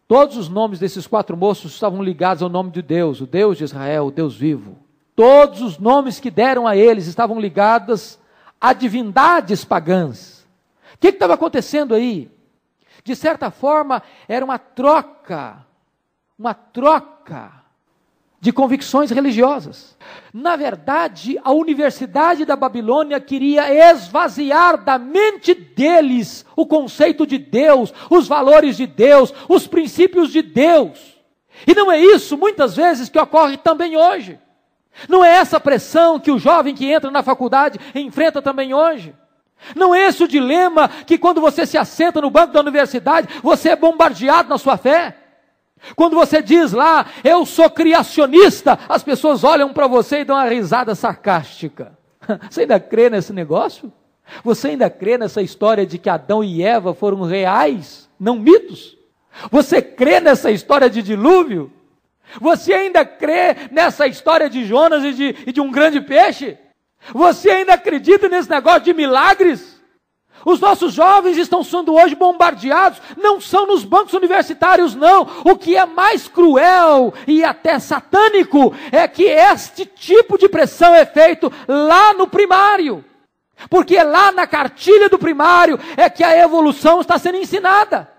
[0.06, 3.64] Todos os nomes desses quatro moços estavam ligados ao nome de Deus, o Deus de
[3.64, 4.76] Israel, o Deus vivo.
[5.14, 8.18] Todos os nomes que deram a eles estavam ligados
[8.60, 10.46] a divindades pagãs.
[10.94, 12.30] O que estava acontecendo aí?
[13.04, 15.64] De certa forma, era uma troca,
[16.38, 17.64] uma troca
[18.40, 19.96] de convicções religiosas.
[20.32, 27.92] Na verdade, a Universidade da Babilônia queria esvaziar da mente deles o conceito de Deus,
[28.10, 31.14] os valores de Deus, os princípios de Deus.
[31.66, 34.38] E não é isso, muitas vezes, que ocorre também hoje.
[35.08, 39.14] Não é essa pressão que o jovem que entra na faculdade enfrenta também hoje.
[39.74, 43.70] Não é esse o dilema que quando você se assenta no banco da universidade, você
[43.70, 45.16] é bombardeado na sua fé.
[45.94, 50.48] Quando você diz lá, eu sou criacionista, as pessoas olham para você e dão uma
[50.48, 51.96] risada sarcástica.
[52.48, 53.92] Você ainda crê nesse negócio?
[54.42, 58.96] Você ainda crê nessa história de que Adão e Eva foram reais, não mitos?
[59.50, 61.70] Você crê nessa história de dilúvio?
[62.40, 66.58] Você ainda crê nessa história de Jonas e de, e de um grande peixe?
[67.12, 69.74] Você ainda acredita nesse negócio de milagres?
[70.44, 75.26] Os nossos jovens estão sendo hoje bombardeados, não são nos bancos universitários, não.
[75.44, 81.06] O que é mais cruel e até satânico é que este tipo de pressão é
[81.06, 83.04] feito lá no primário.
[83.70, 88.13] Porque lá na cartilha do primário é que a evolução está sendo ensinada.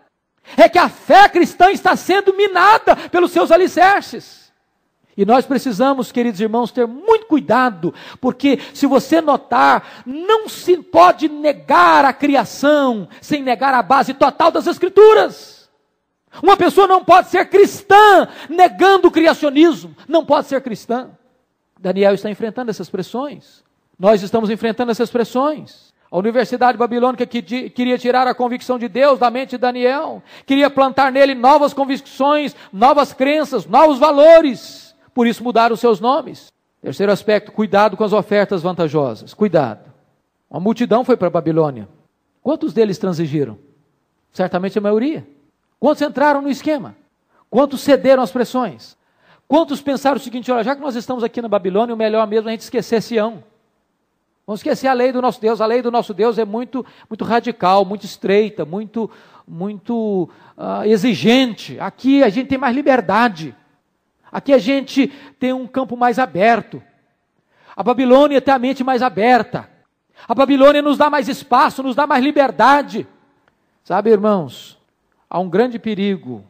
[0.58, 4.45] É que a fé cristã está sendo minada pelos seus alicerces.
[5.17, 11.29] E nós precisamos, queridos irmãos, ter muito cuidado, porque se você notar, não se pode
[11.29, 15.69] negar a criação sem negar a base total das Escrituras.
[16.43, 21.12] Uma pessoa não pode ser cristã negando o criacionismo, não pode ser cristã.
[21.79, 23.63] Daniel está enfrentando essas pressões.
[23.97, 25.93] Nós estamos enfrentando essas pressões.
[26.15, 30.69] A Universidade Babilônica que queria tirar a convicção de Deus da mente de Daniel, queria
[30.69, 36.54] plantar nele novas convicções, novas crenças, novos valores por isso mudaram seus nomes.
[36.82, 39.34] Terceiro aspecto, cuidado com as ofertas vantajosas.
[39.34, 39.91] Cuidado.
[40.49, 41.89] Uma multidão foi para a Babilônia.
[42.41, 43.58] Quantos deles transigiram?
[44.32, 45.28] Certamente a maioria.
[45.78, 46.95] Quantos entraram no esquema?
[47.49, 48.95] Quantos cederam às pressões?
[49.49, 52.47] Quantos pensaram o seguinte: olha, já que nós estamos aqui na Babilônia, o melhor mesmo
[52.47, 53.43] é a gente esquecer Sião.
[54.45, 55.60] Vamos esquecer a lei do nosso Deus.
[55.60, 59.10] A lei do nosso Deus é muito, muito radical, muito estreita, muito,
[59.47, 61.79] muito uh, exigente.
[61.79, 63.55] Aqui a gente tem mais liberdade.
[64.31, 65.08] Aqui a gente
[65.39, 66.81] tem um campo mais aberto.
[67.75, 69.67] A Babilônia tem a mente mais aberta.
[70.27, 73.08] A Babilônia nos dá mais espaço, nos dá mais liberdade.
[73.84, 74.79] Sabe, irmãos,
[75.29, 76.43] há um grande perigo,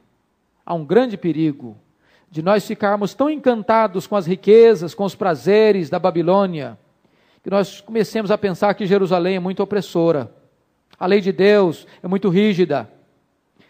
[0.65, 1.77] há um grande perigo
[2.29, 6.77] de nós ficarmos tão encantados com as riquezas, com os prazeres da Babilônia,
[7.45, 10.33] que nós comecemos a pensar que Jerusalém é muito opressora.
[10.99, 12.89] A lei de Deus é muito rígida,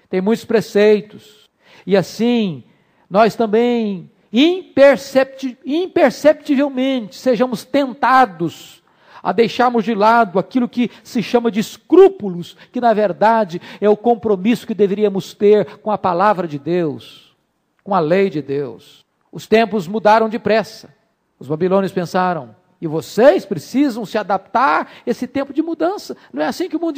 [0.10, 1.50] tem muitos preceitos,
[1.86, 2.64] e assim
[3.10, 8.82] nós também impercepti imperceptivelmente sejamos tentados
[9.22, 13.98] a deixarmos de lado aquilo que se chama de escrúpulos, que na verdade é o
[13.98, 17.36] compromisso que deveríamos ter com a palavra de Deus,
[17.84, 19.04] com a lei de Deus.
[19.30, 20.96] Os tempos mudaram depressa.
[21.38, 26.16] Os babilônios pensaram, e vocês precisam se adaptar a esse tempo de mudança.
[26.32, 26.96] Não é assim que o mundo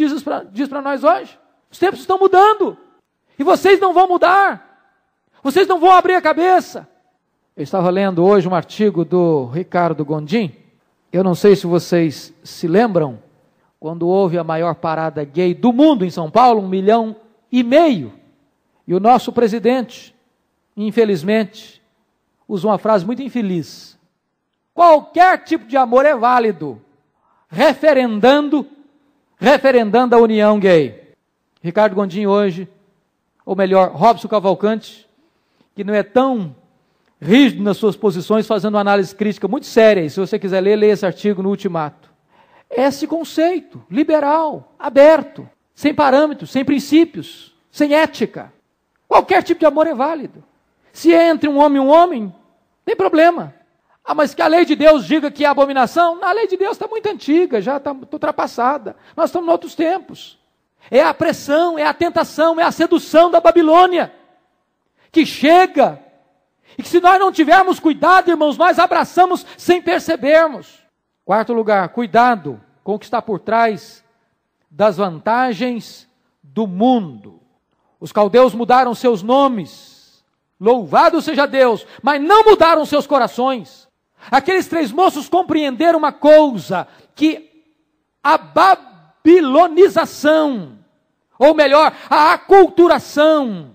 [0.52, 1.38] diz para nós hoje?
[1.72, 2.78] Os tempos estão mudando.
[3.38, 4.66] E vocês não vão mudar.
[5.44, 6.88] Vocês não vão abrir a cabeça.
[7.56, 10.54] Eu estava lendo hoje um artigo do Ricardo Gondim.
[11.12, 13.20] Eu não sei se vocês se lembram,
[13.80, 17.16] quando houve a maior parada gay do mundo em São Paulo, um milhão
[17.52, 18.14] e meio.
[18.88, 20.16] E o nosso presidente,
[20.76, 21.82] infelizmente,
[22.48, 23.97] usa uma frase muito infeliz.
[24.78, 26.80] Qualquer tipo de amor é válido,
[27.50, 28.64] referendando,
[29.36, 31.16] referendando a união gay.
[31.64, 32.70] Ricardo Gondim hoje,
[33.44, 35.10] ou melhor, Robson Cavalcante,
[35.76, 36.56] que não é tão
[37.20, 40.02] rígido nas suas posições, fazendo uma análise crítica muito séria.
[40.02, 42.12] E se você quiser ler, leia esse artigo no Ultimato.
[42.70, 48.54] Esse conceito liberal, aberto, sem parâmetros, sem princípios, sem ética.
[49.08, 50.44] Qualquer tipo de amor é válido.
[50.94, 52.32] Se é entre um homem e um homem,
[52.86, 53.58] tem problema.
[54.08, 56.24] Ah, mas que a lei de Deus diga que é abominação?
[56.24, 58.96] A lei de Deus está muito antiga, já está ultrapassada.
[59.18, 60.40] Nós estamos em outros tempos.
[60.90, 64.14] É a pressão, é a tentação, é a sedução da Babilônia
[65.12, 66.02] que chega
[66.78, 70.80] e que se nós não tivermos cuidado, irmãos, nós abraçamos sem percebermos.
[71.26, 74.06] Quarto lugar, cuidado com o que está por trás
[74.72, 76.08] das vantagens
[76.42, 77.42] do mundo.
[78.00, 80.24] Os caldeus mudaram seus nomes,
[80.58, 83.87] louvado seja Deus, mas não mudaram seus corações.
[84.32, 87.64] Aqueles três moços compreenderam uma coisa: que
[88.24, 90.80] a babilonização,
[91.40, 93.72] ou melhor, a aculturação,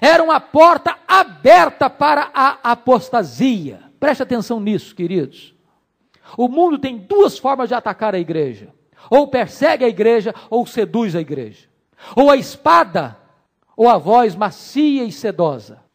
[0.00, 3.82] era uma porta aberta para a apostasia.
[3.98, 5.52] Preste atenção nisso, queridos.
[6.36, 8.72] O mundo tem duas formas de atacar a igreja:
[9.10, 11.68] ou persegue a igreja, ou seduz a igreja.
[12.14, 13.16] Ou a espada,
[13.76, 15.85] ou a voz macia e sedosa.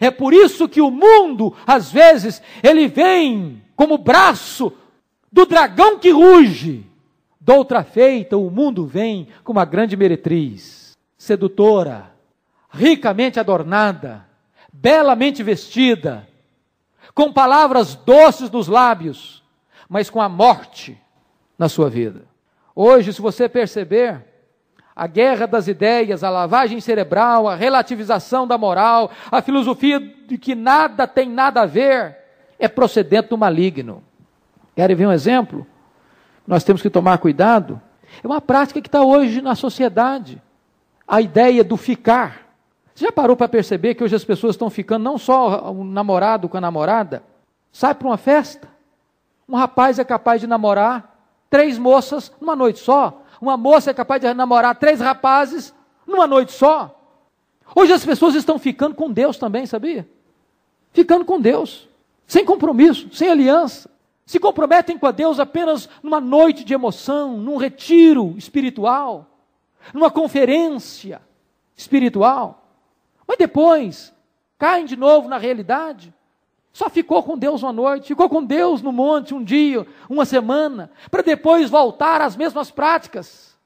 [0.00, 4.72] É por isso que o mundo, às vezes, ele vem como braço
[5.30, 6.86] do dragão que ruge.
[7.40, 12.12] Doutra feita, o mundo vem como uma grande meretriz, sedutora,
[12.70, 14.26] ricamente adornada,
[14.72, 16.28] belamente vestida,
[17.14, 19.42] com palavras doces nos lábios,
[19.88, 20.98] mas com a morte
[21.58, 22.24] na sua vida.
[22.74, 24.24] Hoje, se você perceber,
[24.94, 30.54] a guerra das ideias, a lavagem cerebral, a relativização da moral, a filosofia de que
[30.54, 32.16] nada tem nada a ver,
[32.58, 34.02] é procedente do maligno.
[34.76, 35.66] Querem ver um exemplo?
[36.46, 37.80] Nós temos que tomar cuidado.
[38.22, 40.40] É uma prática que está hoje na sociedade.
[41.06, 42.42] A ideia do ficar.
[42.94, 46.48] Você já parou para perceber que hoje as pessoas estão ficando não só o namorado
[46.48, 47.22] com a namorada,
[47.72, 48.68] sai para uma festa,
[49.48, 51.16] um rapaz é capaz de namorar
[51.48, 55.74] três moças numa noite só, uma moça é capaz de namorar três rapazes
[56.06, 56.96] numa noite só.
[57.74, 60.08] Hoje as pessoas estão ficando com Deus também, sabia?
[60.92, 61.88] Ficando com Deus,
[62.24, 63.90] sem compromisso, sem aliança.
[64.24, 69.26] Se comprometem com a Deus apenas numa noite de emoção, num retiro espiritual,
[69.92, 71.20] numa conferência
[71.76, 72.64] espiritual.
[73.26, 74.12] Mas depois
[74.56, 76.14] caem de novo na realidade.
[76.72, 80.90] Só ficou com Deus uma noite, ficou com Deus no monte um dia, uma semana,
[81.10, 83.56] para depois voltar às mesmas práticas,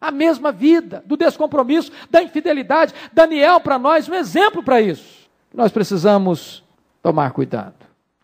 [0.00, 2.94] à mesma vida, do descompromisso, da infidelidade.
[3.12, 5.28] Daniel, para nós, um exemplo para isso.
[5.52, 6.64] Nós precisamos
[7.02, 7.74] tomar cuidado.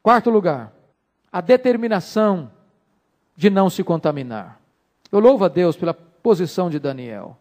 [0.02, 0.72] Quarto lugar,
[1.30, 2.50] a determinação
[3.36, 4.60] de não se contaminar.
[5.10, 7.36] Eu louvo a Deus pela posição de Daniel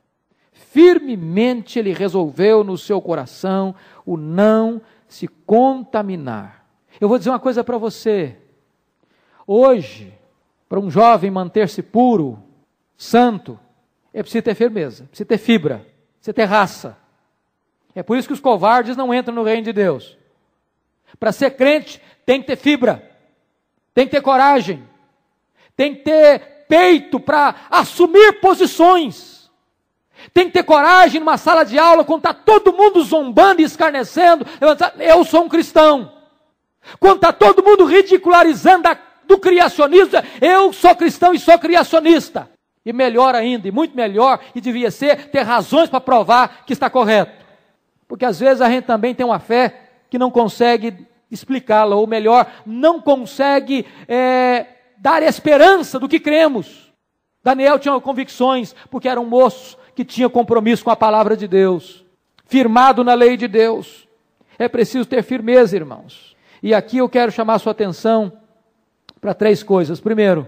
[0.71, 3.75] firmemente ele resolveu no seu coração
[4.05, 6.60] o não se contaminar.
[7.01, 8.37] Eu vou dizer uma coisa para você.
[9.47, 10.13] Hoje,
[10.69, 12.41] para um jovem manter-se puro,
[12.95, 13.59] santo,
[14.13, 15.83] é preciso ter firmeza, precisa ter fibra,
[16.17, 16.95] precisa ter raça.
[17.95, 20.15] É por isso que os covardes não entram no reino de Deus.
[21.19, 23.11] Para ser crente, tem que ter fibra,
[23.95, 24.87] tem que ter coragem,
[25.75, 29.49] tem que ter peito para assumir posições.
[30.35, 34.45] Tem que ter coragem numa sala de aula, quando está todo mundo zombando e escarnecendo.
[34.99, 36.20] Eu sou um cristão.
[36.99, 42.49] Quando está todo mundo ridicularizando a, do criacionismo, eu sou cristão e sou criacionista.
[42.85, 46.89] E melhor ainda, e muito melhor, e devia ser, ter razões para provar que está
[46.89, 47.45] correto.
[48.07, 52.51] Porque às vezes a gente também tem uma fé que não consegue explicá-la, ou melhor,
[52.65, 54.65] não consegue é,
[54.97, 56.91] dar esperança do que cremos.
[57.43, 62.03] Daniel tinha convicções, porque era um moço, que tinha compromisso com a palavra de Deus,
[62.45, 64.07] firmado na lei de Deus.
[64.57, 66.30] É preciso ter firmeza, irmãos.
[66.61, 68.31] E aqui eu quero chamar sua atenção
[69.19, 69.99] para três coisas.
[69.99, 70.47] Primeiro,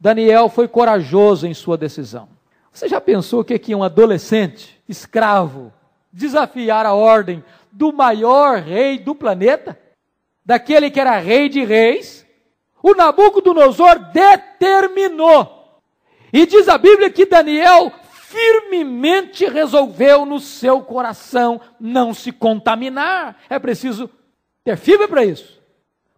[0.00, 2.28] Daniel foi corajoso em sua decisão.
[2.72, 5.72] Você já pensou o que é um adolescente, escravo,
[6.12, 9.78] desafiar a ordem do maior rei do planeta?
[10.44, 12.26] Daquele que era rei de reis?
[12.82, 15.80] O Nabucodonosor determinou.
[16.32, 23.36] E diz a Bíblia que Daniel firmemente resolveu no seu coração não se contaminar.
[23.48, 24.10] É preciso
[24.66, 25.62] ter fibra para isso,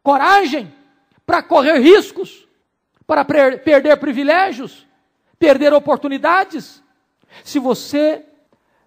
[0.02, 0.72] coragem
[1.26, 2.48] para correr riscos,
[3.06, 4.86] para perder privilégios,
[5.38, 6.82] perder oportunidades.
[7.44, 8.24] Se você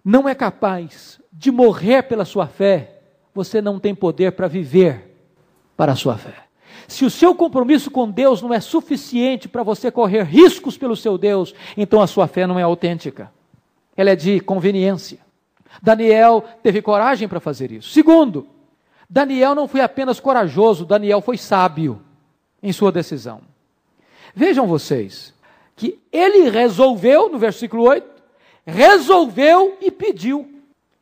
[0.04, 3.02] não é capaz de morrer pela sua fé,
[3.32, 5.16] você não tem poder para viver
[5.76, 6.34] para a sua fé.
[6.88, 11.16] Se o seu compromisso com Deus não é suficiente para você correr riscos pelo seu
[11.16, 13.32] Deus, então a sua fé não é autêntica.
[13.96, 15.20] Ela é de conveniência.
[15.80, 17.90] Daniel teve coragem para fazer isso.
[17.90, 18.48] Segundo,
[19.12, 22.00] Daniel não foi apenas corajoso, Daniel foi sábio
[22.62, 23.42] em sua decisão.
[24.34, 25.34] Vejam vocês,
[25.76, 28.08] que ele resolveu, no versículo 8,
[28.64, 30.50] resolveu e pediu.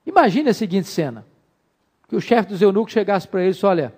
[0.04, 1.24] Imagine a seguinte cena:
[2.08, 3.94] que o chefe dos eunucos chegasse para ele e disse: Olha,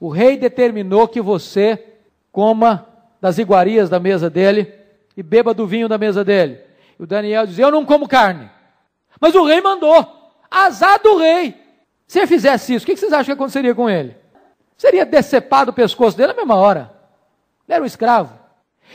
[0.00, 1.98] o rei determinou que você
[2.32, 2.86] coma
[3.20, 4.72] das iguarias da mesa dele
[5.14, 6.58] e beba do vinho da mesa dele.
[6.98, 8.50] E o Daniel diz: Eu não como carne.
[9.20, 10.06] Mas o rei mandou.
[10.50, 11.61] Azar do rei.
[12.12, 14.14] Se ele fizesse isso, o que vocês acham que aconteceria com ele?
[14.76, 16.92] Seria decepado o pescoço dele na mesma hora.
[17.66, 18.38] Ele era um escravo.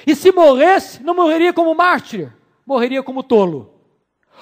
[0.05, 2.31] E se morresse, não morreria como mártir,
[2.63, 3.73] morreria como tolo.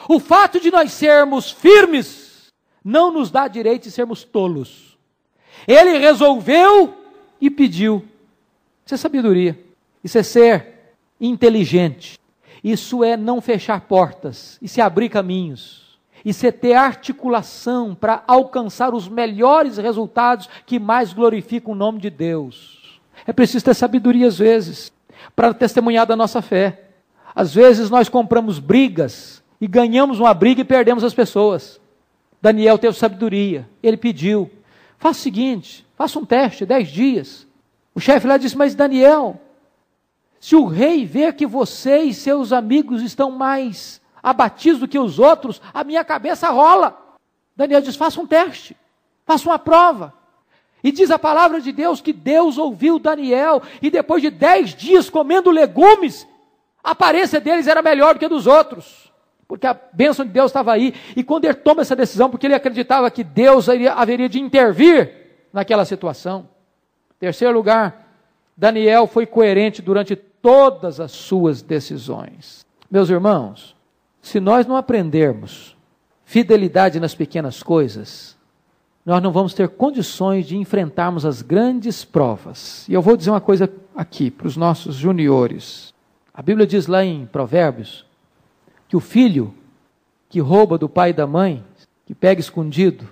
[0.10, 2.52] O fato de nós sermos firmes
[2.84, 4.98] não nos dá direito de sermos tolos.
[5.66, 6.94] Ele resolveu
[7.40, 8.04] e pediu.
[8.86, 9.58] Isso é sabedoria.
[10.04, 12.20] Isso é ser inteligente.
[12.62, 14.60] Isso é não fechar portas.
[14.62, 15.85] Isso é abrir caminhos.
[16.26, 22.10] Isso é ter articulação para alcançar os melhores resultados que mais glorificam o nome de
[22.10, 23.00] Deus.
[23.28, 24.92] É preciso ter sabedoria às vezes
[25.36, 26.90] para testemunhar da nossa fé.
[27.36, 31.80] Às vezes nós compramos brigas e ganhamos uma briga e perdemos as pessoas.
[32.42, 34.50] Daniel teve sabedoria, ele pediu:
[34.98, 37.48] faça o seguinte, faça um teste, dez dias.
[37.94, 39.40] O chefe lá disse: Mas Daniel,
[40.40, 45.20] se o rei vê que você e seus amigos estão mais abatidos do que os
[45.20, 47.00] outros, a minha cabeça rola.
[47.56, 48.76] Daniel diz: faça um teste,
[49.24, 50.12] faça uma prova.
[50.84, 55.10] E diz a palavra de Deus que Deus ouviu Daniel, e depois de dez dias
[55.12, 56.28] comendo legumes,
[56.84, 59.12] a aparência deles era melhor do que a dos outros,
[59.48, 60.96] porque a bênção de Deus estava aí.
[61.16, 65.86] E quando ele toma essa decisão, porque ele acreditava que Deus haveria de intervir naquela
[65.86, 66.50] situação.
[67.20, 68.08] Terceiro lugar,
[68.58, 72.66] Daniel foi coerente durante todas as suas decisões.
[72.90, 73.75] Meus irmãos,
[74.26, 75.78] se nós não aprendermos
[76.24, 78.36] fidelidade nas pequenas coisas,
[79.06, 82.90] nós não vamos ter condições de enfrentarmos as grandes provas.
[82.90, 85.94] E eu vou dizer uma coisa aqui para os nossos juniores.
[86.34, 88.04] A Bíblia diz lá em Provérbios
[88.88, 89.54] que o filho
[90.28, 91.64] que rouba do pai e da mãe,
[92.04, 93.08] que pega escondido,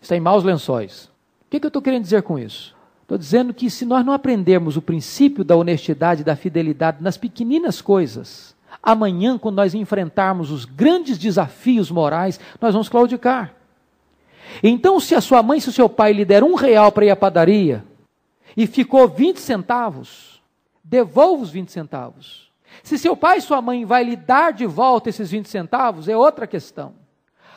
[0.00, 1.04] está em maus lençóis.
[1.42, 2.74] O que, que eu estou querendo dizer com isso?
[3.02, 7.82] Estou dizendo que se nós não aprendermos o princípio da honestidade da fidelidade nas pequeninas
[7.82, 13.54] coisas, amanhã, quando nós enfrentarmos os grandes desafios morais, nós vamos claudicar.
[14.62, 17.10] Então, se a sua mãe se o seu pai lhe deram um real para ir
[17.10, 17.84] à padaria
[18.56, 20.42] e ficou 20 centavos,
[20.82, 22.50] devolva os 20 centavos.
[22.82, 26.16] Se seu pai e sua mãe vai lhe dar de volta esses 20 centavos, é
[26.16, 26.94] outra questão.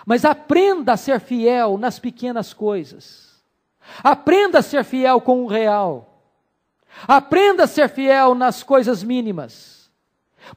[0.05, 3.41] Mas aprenda a ser fiel nas pequenas coisas.
[4.03, 6.21] Aprenda a ser fiel com o real.
[7.07, 9.82] Aprenda a ser fiel nas coisas mínimas.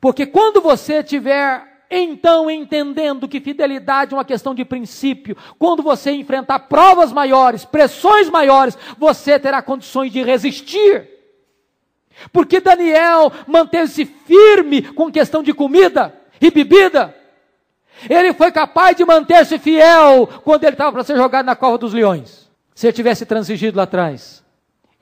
[0.00, 6.10] Porque quando você tiver então, entendendo que fidelidade é uma questão de princípio, quando você
[6.10, 11.08] enfrentar provas maiores, pressões maiores, você terá condições de resistir.
[12.32, 17.14] Porque Daniel manteve-se firme com questão de comida e bebida.
[18.08, 21.92] Ele foi capaz de manter-se fiel quando ele estava para ser jogado na cova dos
[21.92, 22.50] leões.
[22.74, 24.44] Se ele tivesse transigido lá atrás,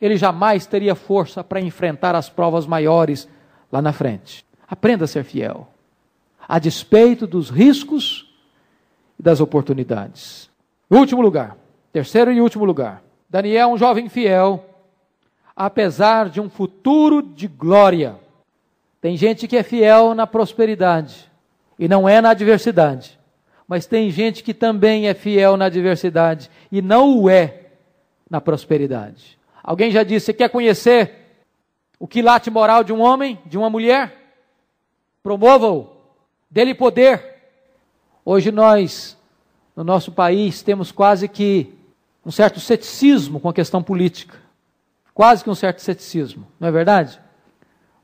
[0.01, 3.28] ele jamais teria força para enfrentar as provas maiores
[3.72, 4.45] lá na frente.
[4.74, 5.68] Aprenda a ser fiel
[6.48, 8.28] a despeito dos riscos
[9.16, 10.50] e das oportunidades.
[10.90, 11.56] Último lugar,
[11.92, 13.00] terceiro e último lugar.
[13.30, 14.68] Daniel, um jovem fiel,
[15.54, 18.16] apesar de um futuro de glória.
[19.00, 21.30] Tem gente que é fiel na prosperidade
[21.78, 23.16] e não é na adversidade.
[23.68, 27.60] Mas tem gente que também é fiel na adversidade e não o é
[28.28, 29.38] na prosperidade.
[29.62, 31.12] Alguém já disse: você quer conhecer
[31.96, 34.23] o quilate moral de um homem, de uma mulher?
[35.24, 35.88] Promova-o
[36.50, 37.36] dele poder.
[38.22, 39.16] Hoje nós,
[39.74, 41.72] no nosso país, temos quase que
[42.26, 44.36] um certo ceticismo com a questão política.
[45.14, 47.18] Quase que um certo ceticismo, não é verdade?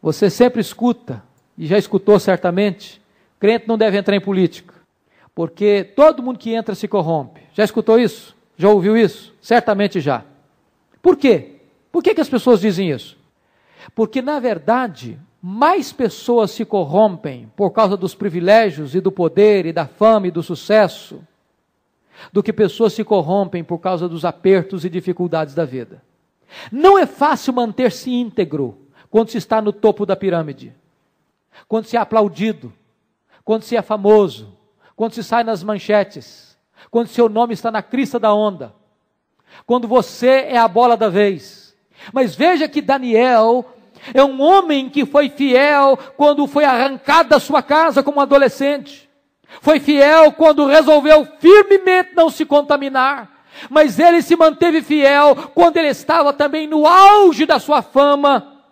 [0.00, 1.22] Você sempre escuta,
[1.58, 3.02] e já escutou certamente,
[3.38, 4.72] crente não deve entrar em política,
[5.34, 7.42] porque todo mundo que entra se corrompe.
[7.52, 8.34] Já escutou isso?
[8.56, 9.34] Já ouviu isso?
[9.42, 10.24] Certamente já.
[11.02, 11.56] Por quê?
[11.92, 13.18] Por que, que as pessoas dizem isso?
[13.94, 19.72] Porque, na verdade, mais pessoas se corrompem por causa dos privilégios e do poder e
[19.72, 21.22] da fama e do sucesso
[22.32, 26.02] do que pessoas se corrompem por causa dos apertos e dificuldades da vida.
[26.70, 28.78] Não é fácil manter-se íntegro
[29.08, 30.74] quando se está no topo da pirâmide,
[31.66, 32.72] quando se é aplaudido,
[33.42, 34.56] quando se é famoso,
[34.94, 36.58] quando se sai nas manchetes,
[36.90, 38.74] quando seu nome está na crista da onda,
[39.66, 41.74] quando você é a bola da vez.
[42.12, 43.64] Mas veja que Daniel
[44.12, 49.08] é um homem que foi fiel quando foi arrancado da sua casa como adolescente.
[49.60, 53.28] Foi fiel quando resolveu firmemente não se contaminar.
[53.68, 58.62] Mas ele se manteve fiel quando ele estava também no auge da sua fama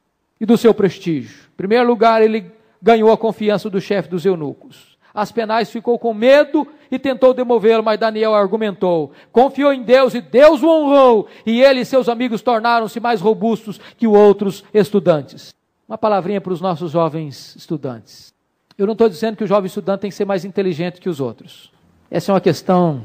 [0.41, 1.49] e do seu prestígio.
[1.53, 4.97] Em primeiro lugar, ele ganhou a confiança do chefe dos eunucos.
[5.13, 9.13] Aspenais ficou com medo e tentou demovê-lo, mas Daniel argumentou.
[9.33, 13.79] Confiou em Deus e Deus o honrou, e ele e seus amigos tornaram-se mais robustos
[13.97, 15.55] que outros estudantes.
[15.89, 18.33] Uma palavrinha para os nossos jovens estudantes.
[18.77, 21.21] Eu não estou dizendo que o jovem estudante tem que ser mais inteligente que os
[21.21, 21.73] outros.
[22.11, 23.05] Essa é uma questão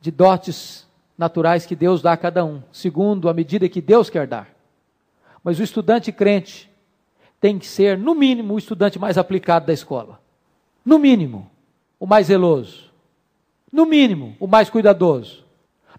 [0.00, 0.86] de dotes
[1.16, 4.48] naturais que Deus dá a cada um, segundo a medida que Deus quer dar.
[5.42, 6.70] Mas o estudante crente
[7.40, 10.20] tem que ser, no mínimo, o estudante mais aplicado da escola.
[10.84, 11.50] No mínimo,
[11.98, 12.85] o mais zeloso.
[13.72, 15.44] No mínimo, o mais cuidadoso.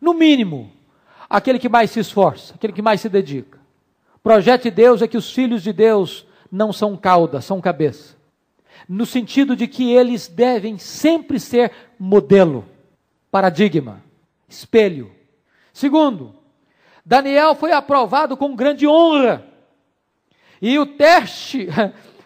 [0.02, 0.72] No mínimo,
[1.30, 3.60] aquele que mais se esforça, aquele que mais se dedica.
[4.16, 8.18] O projeto de Deus é que os filhos de Deus não são cauda, são cabeça
[8.88, 12.66] no sentido de que eles devem sempre ser modelo,
[13.32, 14.04] paradigma,
[14.48, 15.12] espelho.
[15.74, 16.36] Segundo,
[17.06, 19.46] Daniel foi aprovado com grande honra.
[20.62, 21.68] E o teste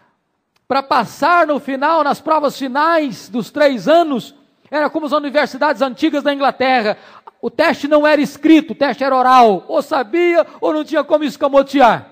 [0.68, 4.36] para passar no final, nas provas finais dos três anos,
[4.72, 6.98] era como as universidades antigas da Inglaterra.
[7.42, 9.66] O teste não era escrito, o teste era oral.
[9.68, 12.10] Ou sabia ou não tinha como escamotear.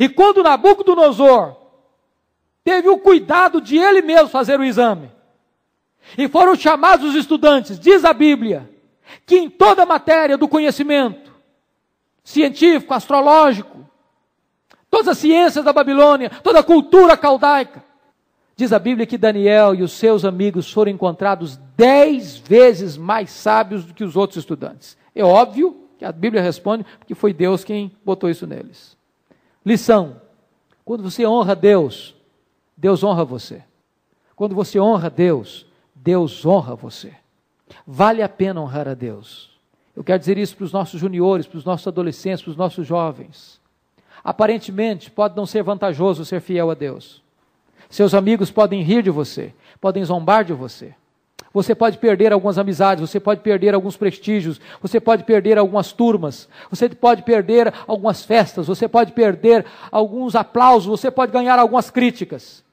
[0.00, 1.54] E quando Nabucodonosor
[2.64, 5.12] teve o cuidado de ele mesmo fazer o exame.
[6.16, 8.70] E foram chamados os estudantes, diz a Bíblia,
[9.26, 11.30] que em toda matéria do conhecimento
[12.24, 13.86] científico, astrológico,
[14.90, 17.84] todas as ciências da Babilônia, toda a cultura caldaica,
[18.62, 23.84] diz a Bíblia que Daniel e os seus amigos foram encontrados dez vezes mais sábios
[23.84, 24.96] do que os outros estudantes.
[25.16, 28.96] É óbvio que a Bíblia responde porque foi Deus quem botou isso neles.
[29.66, 30.20] Lição:
[30.84, 32.14] quando você honra Deus,
[32.76, 33.64] Deus honra você.
[34.36, 37.12] Quando você honra Deus, Deus honra você.
[37.84, 39.50] Vale a pena honrar a Deus.
[39.96, 42.86] Eu quero dizer isso para os nossos juniores, para os nossos adolescentes, para os nossos
[42.86, 43.60] jovens.
[44.22, 47.22] Aparentemente, pode não ser vantajoso ser fiel a Deus.
[47.92, 50.94] Seus amigos podem rir de você, podem zombar de você.
[51.52, 56.48] Você pode perder algumas amizades, você pode perder alguns prestígios, você pode perder algumas turmas,
[56.70, 62.64] você pode perder algumas festas, você pode perder alguns aplausos, você pode ganhar algumas críticas.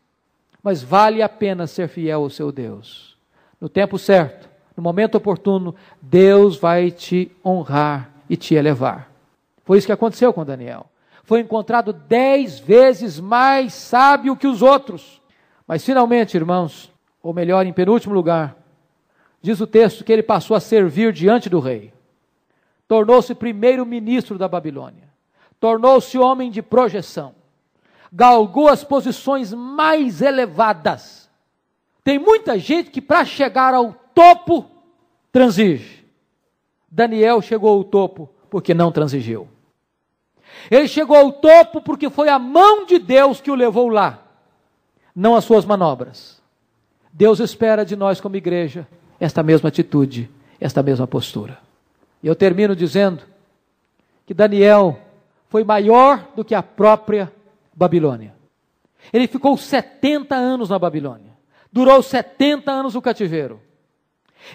[0.64, 3.18] Mas vale a pena ser fiel ao seu Deus.
[3.60, 9.12] No tempo certo, no momento oportuno, Deus vai te honrar e te elevar.
[9.66, 10.86] Foi isso que aconteceu com Daniel.
[11.30, 15.22] Foi encontrado dez vezes mais sábio que os outros.
[15.68, 18.58] Mas finalmente, irmãos, ou melhor, em penúltimo lugar,
[19.40, 21.94] diz o texto que ele passou a servir diante do rei.
[22.88, 25.08] Tornou-se primeiro ministro da Babilônia.
[25.60, 27.36] Tornou-se homem de projeção
[28.12, 31.30] galgou as posições mais elevadas.
[32.04, 34.66] Tem muita gente que, para chegar ao topo,
[35.32, 36.04] transige.
[36.90, 39.48] Daniel chegou ao topo porque não transigiu.
[40.70, 44.24] Ele chegou ao topo porque foi a mão de Deus que o levou lá,
[45.16, 46.42] não as suas manobras.
[47.12, 48.88] Deus espera de nós, como igreja,
[49.20, 50.30] esta mesma atitude,
[50.60, 51.60] esta mesma postura.
[52.22, 53.24] E eu termino dizendo
[54.26, 55.00] que Daniel
[55.48, 57.32] foi maior do que a própria
[57.74, 58.34] Babilônia.
[59.12, 61.32] Ele ficou 70 anos na Babilônia.
[61.72, 63.60] Durou 70 anos o cativeiro.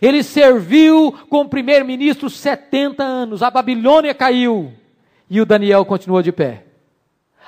[0.01, 3.43] Ele serviu como primeiro-ministro 70 anos.
[3.43, 4.73] A Babilônia caiu
[5.29, 6.65] e o Daniel continuou de pé.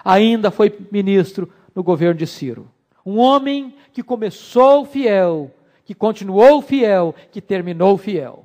[0.04, 2.70] Ainda foi ministro no governo de Ciro.
[3.04, 5.50] Um homem que começou fiel,
[5.84, 8.44] que continuou fiel, que terminou fiel.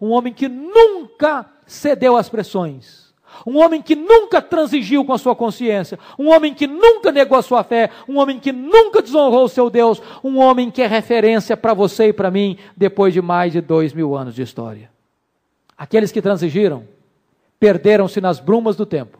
[0.00, 3.08] Um homem que nunca cedeu às pressões
[3.46, 7.42] um homem que nunca transigiu com a sua consciência, um homem que nunca negou a
[7.42, 11.56] sua fé, um homem que nunca desonrou o seu Deus, um homem que é referência
[11.56, 14.90] para você e para mim depois de mais de dois mil anos de história.
[15.76, 16.84] Aqueles que transigiram
[17.58, 19.18] perderam-se nas brumas do tempo,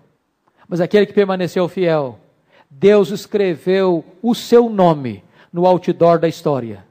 [0.69, 2.19] mas aquele que permaneceu fiel,
[2.71, 6.85] Deus escreveu o seu nome no outdoor da história.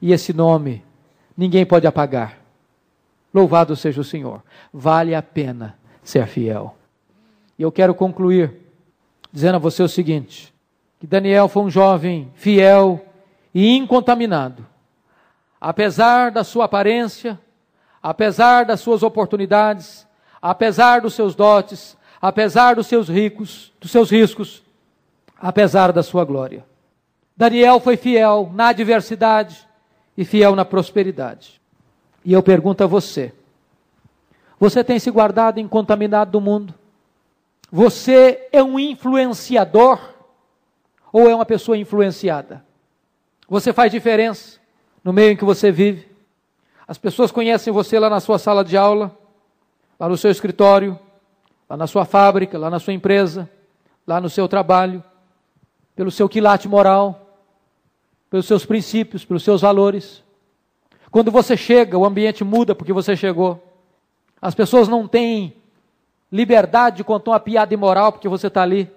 [0.00, 0.84] E esse nome
[1.36, 2.38] ninguém pode apagar.
[3.32, 4.42] Louvado seja o Senhor.
[4.72, 6.74] Vale a pena ser fiel.
[7.58, 8.54] E eu quero concluir
[9.32, 10.54] dizendo a você o seguinte:
[10.98, 13.04] que Daniel foi um jovem fiel
[13.54, 14.66] e incontaminado.
[15.60, 17.38] Apesar da sua aparência,
[18.02, 20.07] apesar das suas oportunidades,
[20.40, 24.62] apesar dos seus dotes, apesar dos seus ricos, dos seus riscos,
[25.40, 26.64] apesar da sua glória.
[27.36, 29.66] Daniel foi fiel na adversidade
[30.16, 31.60] e fiel na prosperidade.
[32.24, 33.32] E eu pergunto a você:
[34.58, 36.74] você tem se guardado incontaminado do mundo?
[37.70, 40.00] Você é um influenciador
[41.12, 42.64] ou é uma pessoa influenciada?
[43.48, 44.58] Você faz diferença
[45.04, 46.08] no meio em que você vive?
[46.86, 49.16] As pessoas conhecem você lá na sua sala de aula,
[49.98, 50.98] lá no seu escritório,
[51.68, 53.48] lá na sua fábrica, lá na sua empresa,
[54.06, 55.02] lá no seu trabalho,
[55.94, 57.34] pelo seu quilate moral,
[58.30, 60.22] pelos seus princípios, pelos seus valores.
[61.10, 63.62] Quando você chega, o ambiente muda porque você chegou.
[64.40, 65.56] As pessoas não têm
[66.30, 68.90] liberdade de contar uma piada imoral porque você está ali.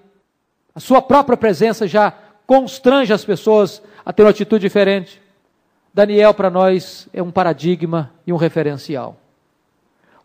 [0.76, 2.14] A sua própria presença já
[2.45, 5.22] constrange as pessoas a ter uma atitude diferente.
[5.93, 9.20] Daniel, para nós, é um paradigma e um referencial.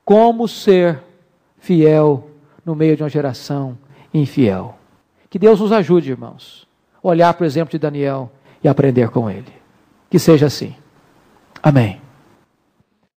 [0.06, 1.02] Como ser
[1.58, 2.30] fiel
[2.64, 3.76] no meio de uma geração
[4.14, 4.78] infiel.
[5.28, 6.64] Que Deus nos ajude, irmãos,
[7.02, 8.30] olhar para o exemplo de Daniel
[8.62, 9.52] e aprender com ele.
[10.08, 10.76] Que seja assim.
[11.60, 12.00] Amém.